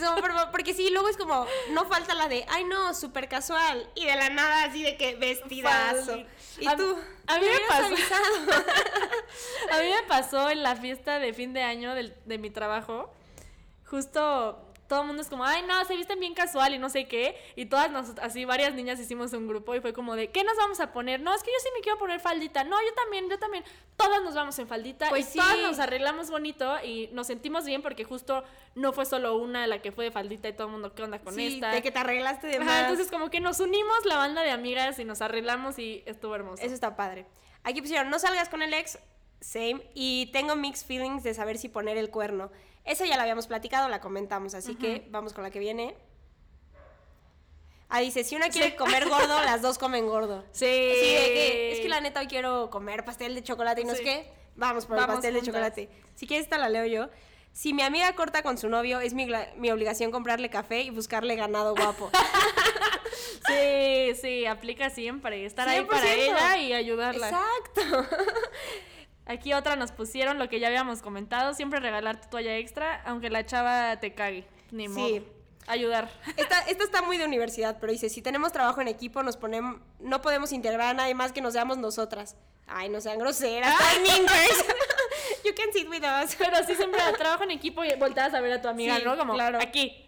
[0.52, 3.90] porque sí, luego es como, no falta la de, ay no, súper casual.
[3.94, 6.12] Y de la nada así de que vestidazo.
[6.12, 6.26] Fal-
[6.60, 7.94] Y A- tú, a mí me pasó.
[9.72, 13.12] A mí me pasó en la fiesta de fin de año del- de mi trabajo,
[13.86, 17.08] justo todo el mundo es como, ay no, se visten bien casual y no sé
[17.08, 20.44] qué, y todas nos, así varias niñas hicimos un grupo y fue como de, ¿qué
[20.44, 21.20] nos vamos a poner?
[21.20, 23.64] No, es que yo sí me quiero poner faldita, no, yo también, yo también,
[23.96, 25.38] todas nos vamos en faldita Pues y sí.
[25.38, 28.44] todas nos arreglamos bonito y nos sentimos bien porque justo
[28.76, 31.18] no fue solo una la que fue de faldita y todo el mundo, ¿qué onda
[31.18, 31.70] con Sí, esta?
[31.70, 32.80] de que te arreglaste de Ajá, más.
[32.82, 36.62] entonces como que nos unimos la banda de amigas y nos arreglamos y estuvo hermoso.
[36.62, 37.26] Eso está padre.
[37.64, 38.98] Aquí pusieron, no salgas con el ex,
[39.40, 42.50] same, y tengo mixed feelings de saber si poner el cuerno.
[42.84, 45.94] Esa ya la habíamos platicado, la comentamos, así que vamos con la que viene.
[47.88, 48.76] Ah, dice, si una quiere Sí.
[48.76, 50.42] comer gordo, las dos comen gordo.
[50.52, 50.66] Sí.
[50.66, 53.98] Sí, que, es que la neta hoy quiero comer pastel de chocolate y no Sí.
[53.98, 54.32] sé qué.
[54.56, 55.88] Vamos por el pastel de chocolate.
[56.14, 57.08] Si quieres, esta la leo yo.
[57.52, 61.36] Si mi amiga corta con su novio, es mi, mi obligación comprarle café y buscarle
[61.36, 62.10] ganado guapo.
[63.46, 65.44] Sí, sí, aplica siempre.
[65.44, 66.14] Estar ahí para 100%.
[66.16, 67.28] ella y ayudarla.
[67.28, 68.06] Exacto.
[69.26, 73.30] Aquí otra nos pusieron lo que ya habíamos comentado, siempre regalar tu toalla extra, aunque
[73.30, 74.46] la chava te cague.
[74.70, 74.90] Ni Sí.
[74.90, 75.24] modo.
[75.66, 76.10] Ayudar.
[76.36, 79.80] Esta, esta está muy de universidad, pero dice, si tenemos trabajo en equipo, nos ponemos,
[79.98, 82.36] no podemos integrar a nadie más que nos seamos nosotras.
[82.66, 83.74] Ay, no sean groseras.
[85.44, 86.34] You can sit with us.
[86.36, 89.16] Pero sí siempre trabajo en equipo y volteas a ver a tu amiga, Sí, ¿no?
[89.16, 89.58] Como claro.
[89.60, 90.00] aquí.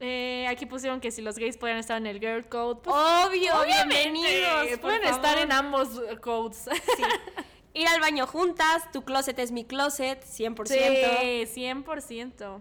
[0.00, 2.80] Eh, aquí pusieron que si los gays podían estar en el girl code.
[2.82, 4.78] Pues, Obvio, obviamente, bienvenidos.
[4.80, 5.38] Pueden estar favor.
[5.38, 6.64] en ambos eh, codes.
[6.96, 7.02] Sí.
[7.74, 10.66] Ir al baño juntas, tu closet es mi closet, 100%.
[10.66, 12.60] Sí, 100%.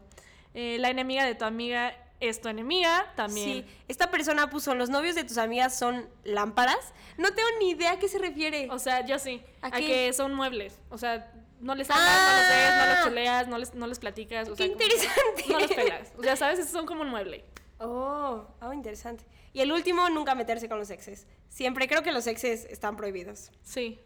[0.53, 3.63] Eh, la enemiga de tu amiga es tu enemiga también.
[3.63, 6.93] Sí, esta persona puso, los novios de tus amigas son lámparas.
[7.17, 8.67] No tengo ni idea a qué se refiere.
[8.71, 9.41] O sea, yo sí.
[9.61, 10.79] ¿A ¿A, que son muebles.
[10.89, 12.93] O sea, no les hablas, no los ves, no Ah.
[12.95, 14.47] los chuleas, no les, no les platicas.
[14.49, 15.43] O Qué sea, como que interesante.
[15.49, 16.13] No los pelas.
[16.17, 16.59] O sea, ¿sabes?
[16.59, 17.43] Esos son como un mueble.
[17.79, 19.25] Oh, oh, interesante.
[19.53, 21.25] Y el último, nunca meterse con los exes.
[21.49, 23.51] Siempre creo que los exes están prohibidos.
[23.63, 23.99] Sí.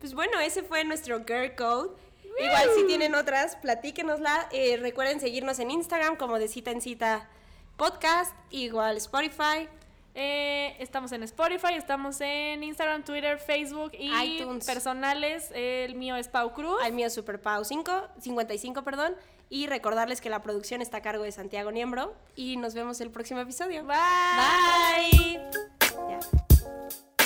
[0.00, 1.90] Pues bueno, ese fue nuestro Girl Code.
[2.38, 4.48] Igual si tienen otras, platíquenosla.
[4.50, 7.28] Eh, recuerden seguirnos en Instagram como de cita en cita
[7.76, 9.68] podcast, igual Spotify.
[10.14, 14.66] Eh, estamos en Spotify, estamos en Instagram, Twitter, Facebook y iTunes.
[14.66, 15.50] personales.
[15.54, 16.80] El mío es Pau Cruz.
[16.82, 19.14] Al mío es Super Pau 5, 55, perdón.
[19.48, 22.14] Y recordarles que la producción está a cargo de Santiago Niembro.
[22.36, 23.84] Y nos vemos el próximo episodio.
[23.84, 25.40] Bye.